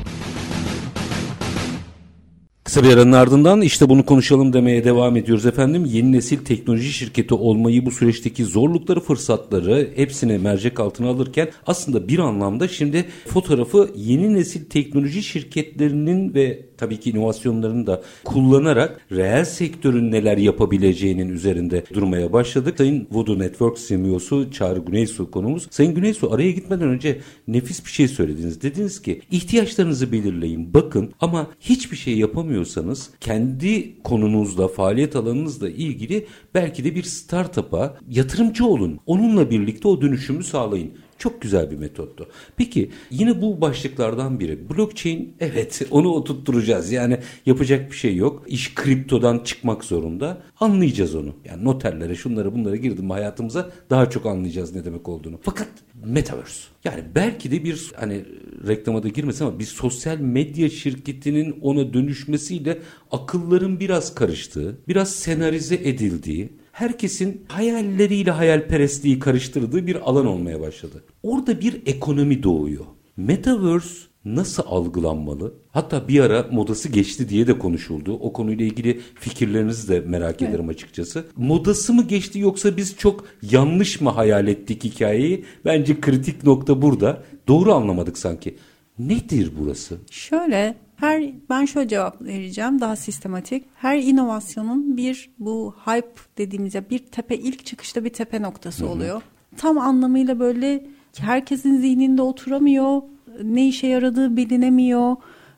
Kısa 2.71 2.84
bir 2.84 2.93
aranın 2.93 3.12
ardından 3.12 3.62
işte 3.62 3.89
bunu 3.89 4.05
konuşalım 4.05 4.53
demeye 4.53 4.84
devam 4.84 5.17
ediyoruz 5.17 5.45
efendim. 5.45 5.86
Yeni 5.86 6.12
nesil 6.12 6.38
teknoloji 6.38 6.93
şirketi 6.93 7.34
olmayı 7.34 7.86
bu 7.86 7.91
süreçteki 7.91 8.45
zorlukları, 8.45 8.99
fırsatları 8.99 9.89
hepsini 9.95 10.38
mercek 10.38 10.79
altına 10.79 11.10
alırken 11.10 11.49
aslında 11.67 12.07
bir 12.07 12.19
anlamda 12.19 12.67
şimdi 12.67 13.05
fotoğrafı 13.27 13.89
yeni 13.95 14.34
nesil 14.34 14.65
teknoloji 14.65 15.23
şirketlerinin 15.23 16.34
ve 16.34 16.65
tabii 16.77 16.99
ki 16.99 17.10
inovasyonlarını 17.10 17.88
da 17.88 18.01
kullanarak 18.25 19.01
reel 19.12 19.45
sektörün 19.45 20.12
neler 20.12 20.38
yapabileceğinin 20.38 21.29
üzerinde 21.29 21.84
durmaya 21.93 22.34
başladık. 22.34 22.77
Sayın 22.77 23.07
Voodoo 23.12 23.39
Network 23.39 23.77
CMO'su 23.88 24.51
Çağrı 24.51 24.79
Güneysu 24.79 25.31
konumuz. 25.31 25.67
Sayın 25.69 25.95
Güneysu 25.95 26.34
araya 26.34 26.51
gitmeden 26.51 26.88
önce 26.88 27.19
nefis 27.47 27.86
bir 27.86 27.91
şey 27.91 28.07
söylediniz. 28.07 28.62
Dediniz 28.62 29.01
ki 29.01 29.21
ihtiyaçlarınızı 29.31 30.12
belirleyin, 30.12 30.73
bakın 30.73 31.12
ama 31.19 31.47
hiçbir 31.60 31.97
şey 31.97 32.17
yapamıyorsanız 32.62 33.10
kendi 33.19 34.02
konunuzla, 34.04 34.67
faaliyet 34.67 35.15
alanınızla 35.15 35.69
ilgili 35.69 36.28
belki 36.54 36.84
de 36.84 36.95
bir 36.95 37.04
startup'a 37.04 37.97
yatırımcı 38.10 38.65
olun. 38.65 39.00
Onunla 39.06 39.50
birlikte 39.50 39.88
o 39.88 40.02
dönüşümü 40.02 40.43
sağlayın. 40.43 40.91
Çok 41.21 41.41
güzel 41.41 41.71
bir 41.71 41.77
metottu. 41.77 42.27
Peki 42.57 42.91
yine 43.10 43.41
bu 43.41 43.62
başlıklardan 43.62 44.39
biri. 44.39 44.69
Blockchain 44.69 45.36
evet 45.39 45.81
onu 45.91 46.10
oturtturacağız. 46.10 46.91
Yani 46.91 47.17
yapacak 47.45 47.91
bir 47.91 47.95
şey 47.95 48.15
yok. 48.15 48.43
İş 48.47 48.75
kriptodan 48.75 49.39
çıkmak 49.39 49.84
zorunda. 49.84 50.41
Anlayacağız 50.60 51.15
onu. 51.15 51.34
Yani 51.45 51.65
noterlere 51.65 52.15
şunları 52.15 52.55
bunları 52.55 52.75
girdim 52.77 53.10
hayatımıza 53.10 53.71
daha 53.89 54.10
çok 54.10 54.25
anlayacağız 54.25 54.75
ne 54.75 54.86
demek 54.86 55.10
olduğunu. 55.10 55.39
Fakat 55.41 55.67
Metaverse. 56.05 56.62
Yani 56.84 57.03
belki 57.15 57.51
de 57.51 57.63
bir 57.63 57.91
hani 57.95 58.25
reklama 58.67 59.03
da 59.03 59.07
girmesin 59.07 59.45
ama 59.45 59.60
bir 59.60 59.65
sosyal 59.65 60.17
medya 60.17 60.69
şirketinin 60.69 61.55
ona 61.62 61.93
dönüşmesiyle 61.93 62.79
akılların 63.12 63.79
biraz 63.79 64.15
karıştığı, 64.15 64.77
biraz 64.88 65.15
senarize 65.15 65.75
edildiği, 65.75 66.49
herkesin 66.71 67.45
hayalleriyle 67.47 68.31
hayalperestliği 68.31 69.19
karıştırdığı 69.19 69.88
bir 69.88 70.10
alan 70.10 70.25
olmaya 70.25 70.62
başladı. 70.62 71.03
Orada 71.23 71.62
bir 71.62 71.81
ekonomi 71.86 72.43
doğuyor. 72.43 72.86
Metaverse 73.17 74.12
nasıl 74.25 74.63
algılanmalı? 74.65 75.53
Hatta 75.69 76.07
bir 76.07 76.19
ara 76.19 76.47
modası 76.51 76.89
geçti 76.89 77.29
diye 77.29 77.47
de 77.47 77.60
konuşuldu. 77.60 78.13
O 78.13 78.34
konuyla 78.34 78.65
ilgili 78.65 79.01
fikirlerinizi 79.15 79.88
de 79.89 79.99
merak 79.99 80.41
ederim 80.41 80.69
açıkçası. 80.69 81.25
Modası 81.38 81.93
mı 81.93 82.03
geçti 82.07 82.39
yoksa 82.39 82.77
biz 82.77 82.97
çok 82.97 83.25
yanlış 83.41 84.01
mı 84.01 84.10
hayal 84.10 84.47
ettik 84.47 84.84
hikayeyi? 84.84 85.45
Bence 85.65 86.01
kritik 86.01 86.43
nokta 86.43 86.81
burada. 86.81 87.23
Doğru 87.47 87.73
anlamadık 87.73 88.17
sanki. 88.17 88.57
Nedir 88.99 89.51
burası? 89.60 89.97
Şöyle 90.12 90.75
her 91.01 91.23
ben 91.49 91.65
şöyle 91.65 91.87
cevap 91.87 92.21
vereceğim 92.21 92.81
daha 92.81 92.95
sistematik. 92.95 93.63
Her 93.75 93.97
inovasyonun 93.97 94.97
bir 94.97 95.29
bu 95.39 95.75
hype 95.85 96.21
dediğimiz 96.37 96.75
ya 96.75 96.89
bir 96.89 96.99
tepe 96.99 97.35
ilk 97.35 97.65
çıkışta 97.65 98.03
bir 98.03 98.09
tepe 98.09 98.41
noktası 98.41 98.89
oluyor. 98.89 99.21
Tam 99.57 99.77
anlamıyla 99.77 100.39
böyle 100.39 100.87
herkesin 101.17 101.77
zihninde 101.77 102.21
oturamıyor. 102.21 103.01
Ne 103.43 103.67
işe 103.67 103.87
yaradığı 103.87 104.37
bilinemiyor 104.37 105.15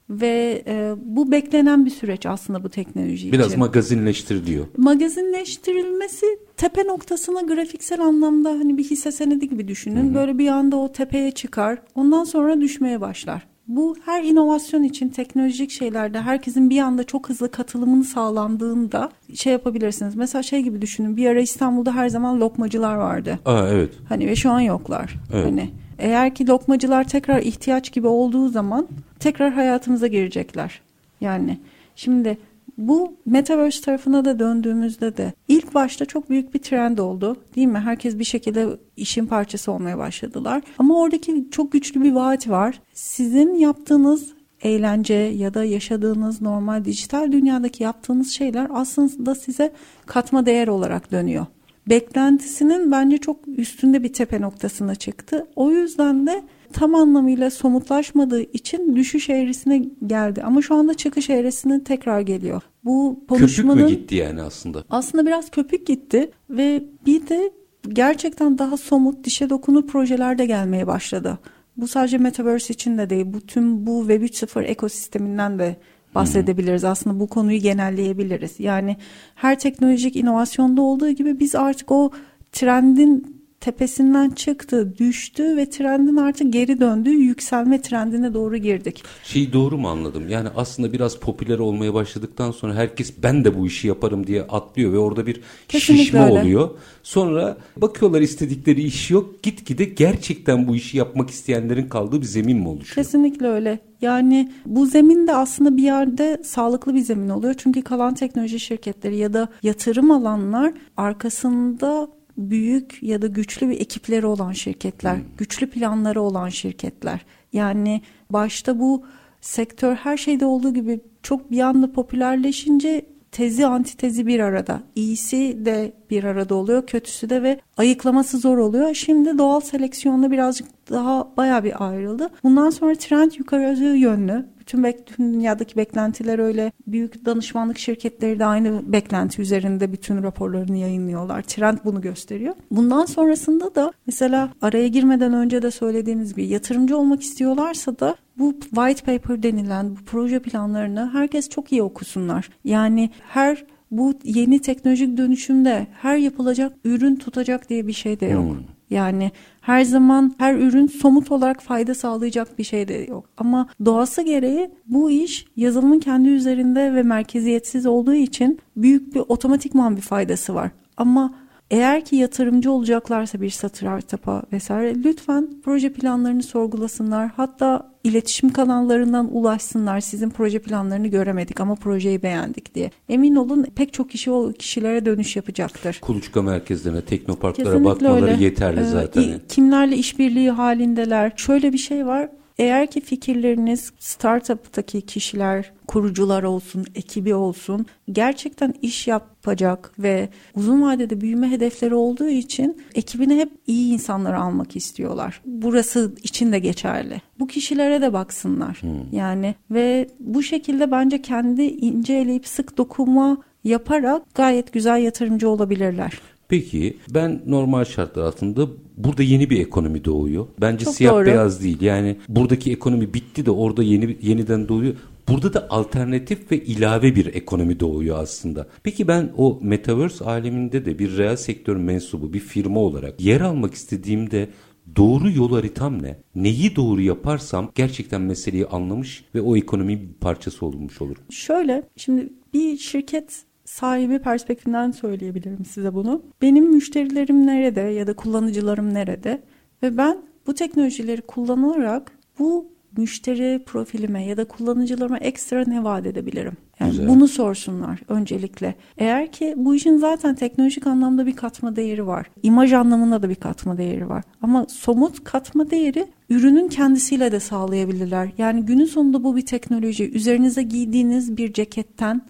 ve 0.09 0.63
e, 0.67 0.93
bu 0.97 1.31
beklenen 1.31 1.85
bir 1.85 1.91
süreç 1.91 2.25
aslında 2.25 2.63
bu 2.63 2.69
teknoloji 2.69 3.31
Biraz 3.31 3.47
için. 3.47 3.59
magazinleştiriliyor. 3.59 4.65
Magazinleştirilmesi 4.77 6.25
tepe 6.57 6.87
noktasına 6.87 7.41
grafiksel 7.41 8.01
anlamda 8.01 8.49
hani 8.49 8.77
bir 8.77 8.83
hisse 8.83 9.11
senedi 9.11 9.49
gibi 9.49 9.67
düşünün. 9.67 10.15
Böyle 10.15 10.37
bir 10.37 10.47
anda 10.47 10.75
o 10.75 10.91
tepeye 10.91 11.31
çıkar. 11.31 11.81
Ondan 11.95 12.23
sonra 12.23 12.61
düşmeye 12.61 13.01
başlar. 13.01 13.52
Bu 13.67 13.95
her 14.05 14.23
inovasyon 14.23 14.83
için 14.83 15.09
teknolojik 15.09 15.71
şeylerde 15.71 16.21
herkesin 16.21 16.69
bir 16.69 16.79
anda 16.79 17.03
çok 17.03 17.29
hızlı 17.29 17.51
katılımını 17.51 18.03
sağlandığında 18.03 19.09
şey 19.35 19.53
yapabilirsiniz. 19.53 20.15
Mesela 20.15 20.43
şey 20.43 20.61
gibi 20.61 20.81
düşünün. 20.81 21.17
Bir 21.17 21.25
ara 21.29 21.41
İstanbul'da 21.41 21.95
her 21.95 22.09
zaman 22.09 22.39
lokmacılar 22.39 22.95
vardı. 22.95 23.39
Aa 23.45 23.67
evet. 23.67 23.93
Hani 24.09 24.27
ve 24.27 24.35
şu 24.35 24.51
an 24.51 24.59
yoklar. 24.59 25.15
Evet. 25.33 25.45
Hani 25.45 25.69
eğer 25.99 26.35
ki 26.35 26.47
lokmacılar 26.47 27.03
tekrar 27.03 27.41
ihtiyaç 27.41 27.91
gibi 27.91 28.07
olduğu 28.07 28.49
zaman 28.49 28.87
tekrar 29.19 29.53
hayatımıza 29.53 30.07
girecekler. 30.07 30.81
Yani 31.21 31.59
şimdi 31.95 32.37
bu 32.77 33.13
metaverse 33.25 33.81
tarafına 33.81 34.25
da 34.25 34.39
döndüğümüzde 34.39 35.17
de 35.17 35.33
ilk 35.47 35.73
başta 35.73 36.05
çok 36.05 36.29
büyük 36.29 36.53
bir 36.53 36.59
trend 36.59 36.97
oldu. 36.97 37.37
Değil 37.55 37.67
mi? 37.67 37.79
Herkes 37.79 38.19
bir 38.19 38.23
şekilde 38.23 38.67
işin 38.97 39.25
parçası 39.25 39.71
olmaya 39.71 39.97
başladılar. 39.97 40.61
Ama 40.77 40.99
oradaki 40.99 41.47
çok 41.51 41.71
güçlü 41.71 42.01
bir 42.01 42.11
vaat 42.11 42.49
var. 42.49 42.81
Sizin 42.93 43.55
yaptığınız 43.55 44.33
eğlence 44.61 45.13
ya 45.13 45.53
da 45.53 45.63
yaşadığınız 45.63 46.41
normal 46.41 46.85
dijital 46.85 47.31
dünyadaki 47.31 47.83
yaptığınız 47.83 48.31
şeyler 48.31 48.67
aslında 48.73 49.35
size 49.35 49.73
katma 50.05 50.45
değer 50.45 50.67
olarak 50.67 51.11
dönüyor 51.11 51.45
beklentisinin 51.89 52.91
bence 52.91 53.17
çok 53.17 53.39
üstünde 53.47 54.03
bir 54.03 54.13
tepe 54.13 54.41
noktasına 54.41 54.95
çıktı. 54.95 55.47
O 55.55 55.71
yüzden 55.71 56.27
de 56.27 56.43
tam 56.73 56.95
anlamıyla 56.95 57.51
somutlaşmadığı 57.51 58.41
için 58.41 58.95
düşüş 58.95 59.29
eğrisine 59.29 59.85
geldi. 60.07 60.43
Ama 60.43 60.61
şu 60.61 60.75
anda 60.75 60.93
çıkış 60.93 61.29
eğrisine 61.29 61.83
tekrar 61.83 62.21
geliyor. 62.21 62.61
Bu 62.85 63.15
Köpük 63.15 63.29
konuşmanın 63.29 63.83
mü 63.83 63.89
gitti 63.89 64.15
yani 64.15 64.41
aslında? 64.41 64.83
aslında 64.89 65.25
biraz 65.25 65.51
köpük 65.51 65.87
gitti 65.87 66.31
ve 66.49 66.83
bir 67.05 67.27
de 67.27 67.51
gerçekten 67.89 68.57
daha 68.57 68.77
somut 68.77 69.23
dişe 69.23 69.49
dokunur 69.49 69.87
projeler 69.87 70.37
de 70.37 70.45
gelmeye 70.45 70.87
başladı. 70.87 71.39
Bu 71.77 71.87
sadece 71.87 72.17
Metaverse 72.17 72.73
için 72.73 72.97
de 72.97 73.09
değil. 73.09 73.25
Bu 73.27 73.41
tüm 73.41 73.87
bu 73.87 73.99
Web 73.99 74.23
3.0 74.23 74.63
ekosisteminden 74.63 75.59
de 75.59 75.75
bahsedebiliriz. 76.15 76.83
Aslında 76.83 77.19
bu 77.19 77.27
konuyu 77.27 77.59
genelleyebiliriz. 77.59 78.59
Yani 78.59 78.97
her 79.35 79.59
teknolojik 79.59 80.15
inovasyonda 80.15 80.81
olduğu 80.81 81.09
gibi 81.09 81.39
biz 81.39 81.55
artık 81.55 81.91
o 81.91 82.11
trendin 82.51 83.42
tepesinden 83.63 84.29
çıktı, 84.29 84.93
düştü 84.97 85.57
ve 85.57 85.69
trendin 85.69 86.15
artık 86.15 86.53
geri 86.53 86.79
döndüğü 86.79 87.09
yükselme 87.09 87.81
trendine 87.81 88.33
doğru 88.33 88.57
girdik. 88.57 89.03
Şeyi 89.23 89.53
doğru 89.53 89.77
mu 89.77 89.89
anladım? 89.89 90.29
Yani 90.29 90.49
aslında 90.55 90.93
biraz 90.93 91.19
popüler 91.19 91.59
olmaya 91.59 91.93
başladıktan 91.93 92.51
sonra 92.51 92.75
herkes 92.75 93.13
ben 93.23 93.45
de 93.45 93.59
bu 93.59 93.67
işi 93.67 93.87
yaparım 93.87 94.27
diye 94.27 94.41
atlıyor 94.43 94.93
ve 94.93 94.97
orada 94.97 95.25
bir 95.25 95.41
Kesinlikle 95.67 96.03
şişme 96.03 96.23
öyle. 96.23 96.39
oluyor. 96.39 96.69
Sonra 97.03 97.57
bakıyorlar 97.77 98.21
istedikleri 98.21 98.81
iş 98.81 99.11
yok. 99.11 99.43
Gitgide 99.43 99.85
gerçekten 99.85 100.67
bu 100.67 100.75
işi 100.75 100.97
yapmak 100.97 101.29
isteyenlerin 101.29 101.87
kaldığı 101.87 102.21
bir 102.21 102.25
zemin 102.25 102.57
mi 102.57 102.67
oluşuyor? 102.67 102.95
Kesinlikle 102.95 103.47
öyle. 103.47 103.79
Yani 104.01 104.51
bu 104.65 104.85
zemin 104.85 105.27
de 105.27 105.35
aslında 105.35 105.77
bir 105.77 105.83
yerde 105.83 106.41
sağlıklı 106.43 106.95
bir 106.95 107.01
zemin 107.01 107.29
oluyor. 107.29 107.53
Çünkü 107.57 107.81
kalan 107.81 108.13
teknoloji 108.13 108.59
şirketleri 108.59 109.17
ya 109.17 109.33
da 109.33 109.47
yatırım 109.63 110.11
alanlar 110.11 110.73
arkasında 110.97 112.07
büyük 112.37 113.03
ya 113.03 113.21
da 113.21 113.27
güçlü 113.27 113.69
bir 113.69 113.79
ekipleri 113.79 114.25
olan 114.25 114.51
şirketler, 114.51 115.17
güçlü 115.37 115.69
planları 115.69 116.21
olan 116.21 116.49
şirketler. 116.49 117.25
Yani 117.53 118.01
başta 118.29 118.79
bu 118.79 119.05
sektör 119.41 119.95
her 119.95 120.17
şeyde 120.17 120.45
olduğu 120.45 120.73
gibi 120.73 120.99
çok 121.23 121.51
bir 121.51 121.59
anda 121.59 121.91
popülerleşince 121.91 123.05
tezi 123.33 123.65
antitezi 123.65 124.27
bir 124.27 124.39
arada. 124.39 124.81
İyisi 124.95 125.65
de 125.65 125.93
bir 126.09 126.23
arada 126.23 126.55
oluyor, 126.55 126.85
kötüsü 126.85 127.29
de 127.29 127.43
ve 127.43 127.59
ayıklaması 127.77 128.37
zor 128.37 128.57
oluyor. 128.57 128.93
Şimdi 128.93 129.37
doğal 129.37 129.59
seleksiyonda 129.59 130.31
birazcık 130.31 130.67
daha 130.91 131.27
baya 131.37 131.63
bir 131.63 131.87
ayrıldı. 131.89 132.29
Bundan 132.43 132.69
sonra 132.69 132.95
trend 132.95 133.31
yukarı 133.37 133.97
yönlü. 133.97 134.45
Bütün, 134.59 134.83
bek, 134.83 135.09
bütün 135.09 135.33
dünyadaki 135.33 135.75
beklentiler 135.75 136.39
öyle. 136.39 136.71
Büyük 136.87 137.25
danışmanlık 137.25 137.77
şirketleri 137.77 138.39
de 138.39 138.45
aynı 138.45 138.93
beklenti 138.93 139.41
üzerinde 139.41 139.91
bütün 139.91 140.23
raporlarını 140.23 140.77
yayınlıyorlar. 140.77 141.41
Trend 141.41 141.77
bunu 141.85 142.01
gösteriyor. 142.01 142.55
Bundan 142.71 143.05
sonrasında 143.05 143.75
da 143.75 143.93
mesela 144.05 144.49
araya 144.61 144.87
girmeden 144.87 145.33
önce 145.33 145.61
de 145.61 145.71
söylediğimiz 145.71 146.33
gibi 146.33 146.45
yatırımcı 146.45 146.97
olmak 146.97 147.21
istiyorlarsa 147.21 147.99
da 147.99 148.15
bu 148.39 148.59
white 148.59 149.05
paper 149.05 149.43
denilen 149.43 149.91
bu 149.91 149.99
proje 150.05 150.39
planlarını 150.39 151.09
herkes 151.13 151.49
çok 151.49 151.71
iyi 151.71 151.83
okusunlar. 151.83 152.49
Yani 152.63 153.09
her 153.29 153.65
bu 153.91 154.13
yeni 154.23 154.59
teknolojik 154.59 155.17
dönüşümde 155.17 155.87
her 156.01 156.17
yapılacak 156.17 156.73
ürün 156.83 157.15
tutacak 157.15 157.69
diye 157.69 157.87
bir 157.87 157.93
şey 157.93 158.19
de 158.19 158.25
yok. 158.25 158.49
Hmm. 158.49 158.57
Yani 158.89 159.31
her 159.61 159.83
zaman 159.83 160.35
her 160.37 160.55
ürün 160.55 160.87
somut 160.87 161.31
olarak 161.31 161.61
fayda 161.61 161.95
sağlayacak 161.95 162.59
bir 162.59 162.63
şey 162.63 162.87
de 162.87 162.93
yok. 162.93 163.29
Ama 163.37 163.69
doğası 163.85 164.21
gereği 164.21 164.71
bu 164.85 165.11
iş 165.11 165.45
yazılımın 165.55 165.99
kendi 165.99 166.29
üzerinde 166.29 166.95
ve 166.95 167.03
merkeziyetsiz 167.03 167.85
olduğu 167.85 168.13
için 168.13 168.59
büyük 168.77 169.15
bir 169.15 169.19
otomatikman 169.19 169.95
bir 169.95 170.01
faydası 170.01 170.55
var. 170.55 170.71
Ama 170.97 171.35
eğer 171.71 172.05
ki 172.05 172.15
yatırımcı 172.15 172.71
olacaklarsa 172.71 173.41
bir 173.41 173.49
startup'a 173.49 174.43
vesaire 174.53 174.95
lütfen 175.03 175.49
proje 175.63 175.93
planlarını 175.93 176.43
sorgulasınlar. 176.43 177.29
Hatta 177.37 177.93
iletişim 178.03 178.49
kanallarından 178.49 179.29
ulaşsınlar. 179.35 179.99
Sizin 179.99 180.29
proje 180.29 180.59
planlarını 180.59 181.07
göremedik 181.07 181.61
ama 181.61 181.75
projeyi 181.75 182.23
beğendik 182.23 182.75
diye. 182.75 182.91
Emin 183.09 183.35
olun 183.35 183.67
pek 183.75 183.93
çok 183.93 184.09
kişi 184.09 184.31
o 184.31 184.51
kişilere 184.51 185.05
dönüş 185.05 185.35
yapacaktır. 185.35 185.99
Kuluçka 186.01 186.41
merkezlerine, 186.41 187.01
teknoparklara 187.01 187.65
Kesinlikle 187.65 187.85
bakmaları 187.85 188.25
öyle. 188.25 188.43
yeterli 188.43 188.79
ee, 188.79 188.83
zaten. 188.83 189.23
Kimlerle 189.49 189.97
işbirliği 189.97 190.51
halindeler? 190.51 191.31
Şöyle 191.35 191.73
bir 191.73 191.77
şey 191.77 192.05
var. 192.05 192.29
Eğer 192.57 192.87
ki 192.87 193.01
fikirleriniz 193.01 193.91
startup'taki 193.99 195.01
kişiler, 195.01 195.71
kurucular 195.87 196.43
olsun, 196.43 196.85
ekibi 196.95 197.35
olsun 197.35 197.85
gerçekten 198.11 198.73
iş 198.81 199.07
yapacak 199.07 199.91
ve 199.99 200.29
uzun 200.55 200.81
vadede 200.81 201.21
büyüme 201.21 201.51
hedefleri 201.51 201.95
olduğu 201.95 202.27
için 202.27 202.81
ekibine 202.95 203.35
hep 203.35 203.49
iyi 203.67 203.93
insanları 203.93 204.39
almak 204.39 204.75
istiyorlar. 204.75 205.41
Burası 205.45 206.13
için 206.23 206.51
de 206.51 206.59
geçerli. 206.59 207.21
Bu 207.39 207.47
kişilere 207.47 208.01
de 208.01 208.13
baksınlar. 208.13 208.77
Hmm. 208.81 209.11
Yani 209.11 209.55
ve 209.71 210.07
bu 210.19 210.43
şekilde 210.43 210.91
bence 210.91 211.21
kendi 211.21 211.63
ince 211.63 212.13
eleyip 212.13 212.47
sık 212.47 212.77
dokunma 212.77 213.37
yaparak 213.63 214.35
gayet 214.35 214.73
güzel 214.73 215.01
yatırımcı 215.01 215.49
olabilirler. 215.49 216.21
Peki 216.47 216.97
ben 217.09 217.41
normal 217.47 217.85
şartlar 217.85 218.23
altında 218.23 218.67
burada 218.97 219.23
yeni 219.23 219.49
bir 219.49 219.59
ekonomi 219.59 220.05
doğuyor. 220.05 220.47
Bence 220.61 220.85
Çok 220.85 220.95
siyah 220.95 221.13
doğru. 221.13 221.25
beyaz 221.25 221.63
değil. 221.63 221.81
Yani 221.81 222.15
buradaki 222.27 222.71
ekonomi 222.71 223.13
bitti 223.13 223.45
de 223.45 223.51
orada 223.51 223.83
yeni 223.83 224.17
yeniden 224.21 224.67
doğuyor. 224.67 224.93
Burada 225.27 225.53
da 225.53 225.67
alternatif 225.69 226.51
ve 226.51 226.63
ilave 226.63 227.15
bir 227.15 227.25
ekonomi 227.25 227.79
doğuyor 227.79 228.19
aslında. 228.19 228.67
Peki 228.83 229.07
ben 229.07 229.31
o 229.37 229.59
metaverse 229.61 230.25
aleminde 230.25 230.85
de 230.85 230.99
bir 230.99 231.17
reel 231.17 231.35
sektör 231.35 231.75
mensubu, 231.75 232.33
bir 232.33 232.39
firma 232.39 232.79
olarak 232.79 233.21
yer 233.21 233.41
almak 233.41 233.73
istediğimde 233.73 234.49
doğru 234.95 235.31
yol 235.31 235.51
haritam 235.51 236.03
ne? 236.03 236.17
Neyi 236.35 236.75
doğru 236.75 237.01
yaparsam 237.01 237.71
gerçekten 237.75 238.21
meseleyi 238.21 238.65
anlamış 238.65 239.23
ve 239.35 239.41
o 239.41 239.57
ekonominin 239.57 240.01
bir 240.01 240.13
parçası 240.13 240.65
olmuş 240.65 241.01
olurum. 241.01 241.23
Şöyle, 241.29 241.83
şimdi 241.97 242.29
bir 242.53 242.77
şirket 242.77 243.43
sahibi 243.73 244.19
perspektifinden 244.19 244.91
söyleyebilirim 244.91 245.65
size 245.65 245.93
bunu. 245.93 246.21
Benim 246.41 246.71
müşterilerim 246.71 247.47
nerede 247.47 247.81
ya 247.81 248.07
da 248.07 248.13
kullanıcılarım 248.13 248.93
nerede 248.93 249.41
ve 249.83 249.97
ben 249.97 250.17
bu 250.47 250.53
teknolojileri 250.53 251.21
kullanarak 251.21 252.11
bu 252.39 252.73
müşteri 252.97 253.63
profilime 253.65 254.25
ya 254.25 254.37
da 254.37 254.45
kullanıcılarıma 254.45 255.17
ekstra 255.17 255.63
ne 255.67 255.83
vaat 255.83 256.05
edebilirim? 256.05 256.57
Yani 256.79 256.91
Güzel. 256.91 257.07
bunu 257.07 257.27
sorsunlar 257.27 258.01
öncelikle. 258.07 258.75
Eğer 258.97 259.31
ki 259.31 259.53
bu 259.57 259.75
işin 259.75 259.97
zaten 259.97 260.35
teknolojik 260.35 260.87
anlamda 260.87 261.25
bir 261.25 261.35
katma 261.35 261.75
değeri 261.75 262.07
var. 262.07 262.25
İmaj 262.43 262.73
anlamında 262.73 263.21
da 263.21 263.29
bir 263.29 263.35
katma 263.35 263.77
değeri 263.77 264.09
var. 264.09 264.23
Ama 264.41 264.65
somut 264.69 265.23
katma 265.23 265.69
değeri 265.71 266.07
ürünün 266.29 266.67
kendisiyle 266.67 267.31
de 267.31 267.39
sağlayabilirler. 267.39 268.29
Yani 268.37 268.65
günün 268.65 268.85
sonunda 268.85 269.23
bu 269.23 269.35
bir 269.35 269.45
teknoloji. 269.45 270.11
Üzerinize 270.11 270.63
giydiğiniz 270.63 271.37
bir 271.37 271.53
ceketten 271.53 272.21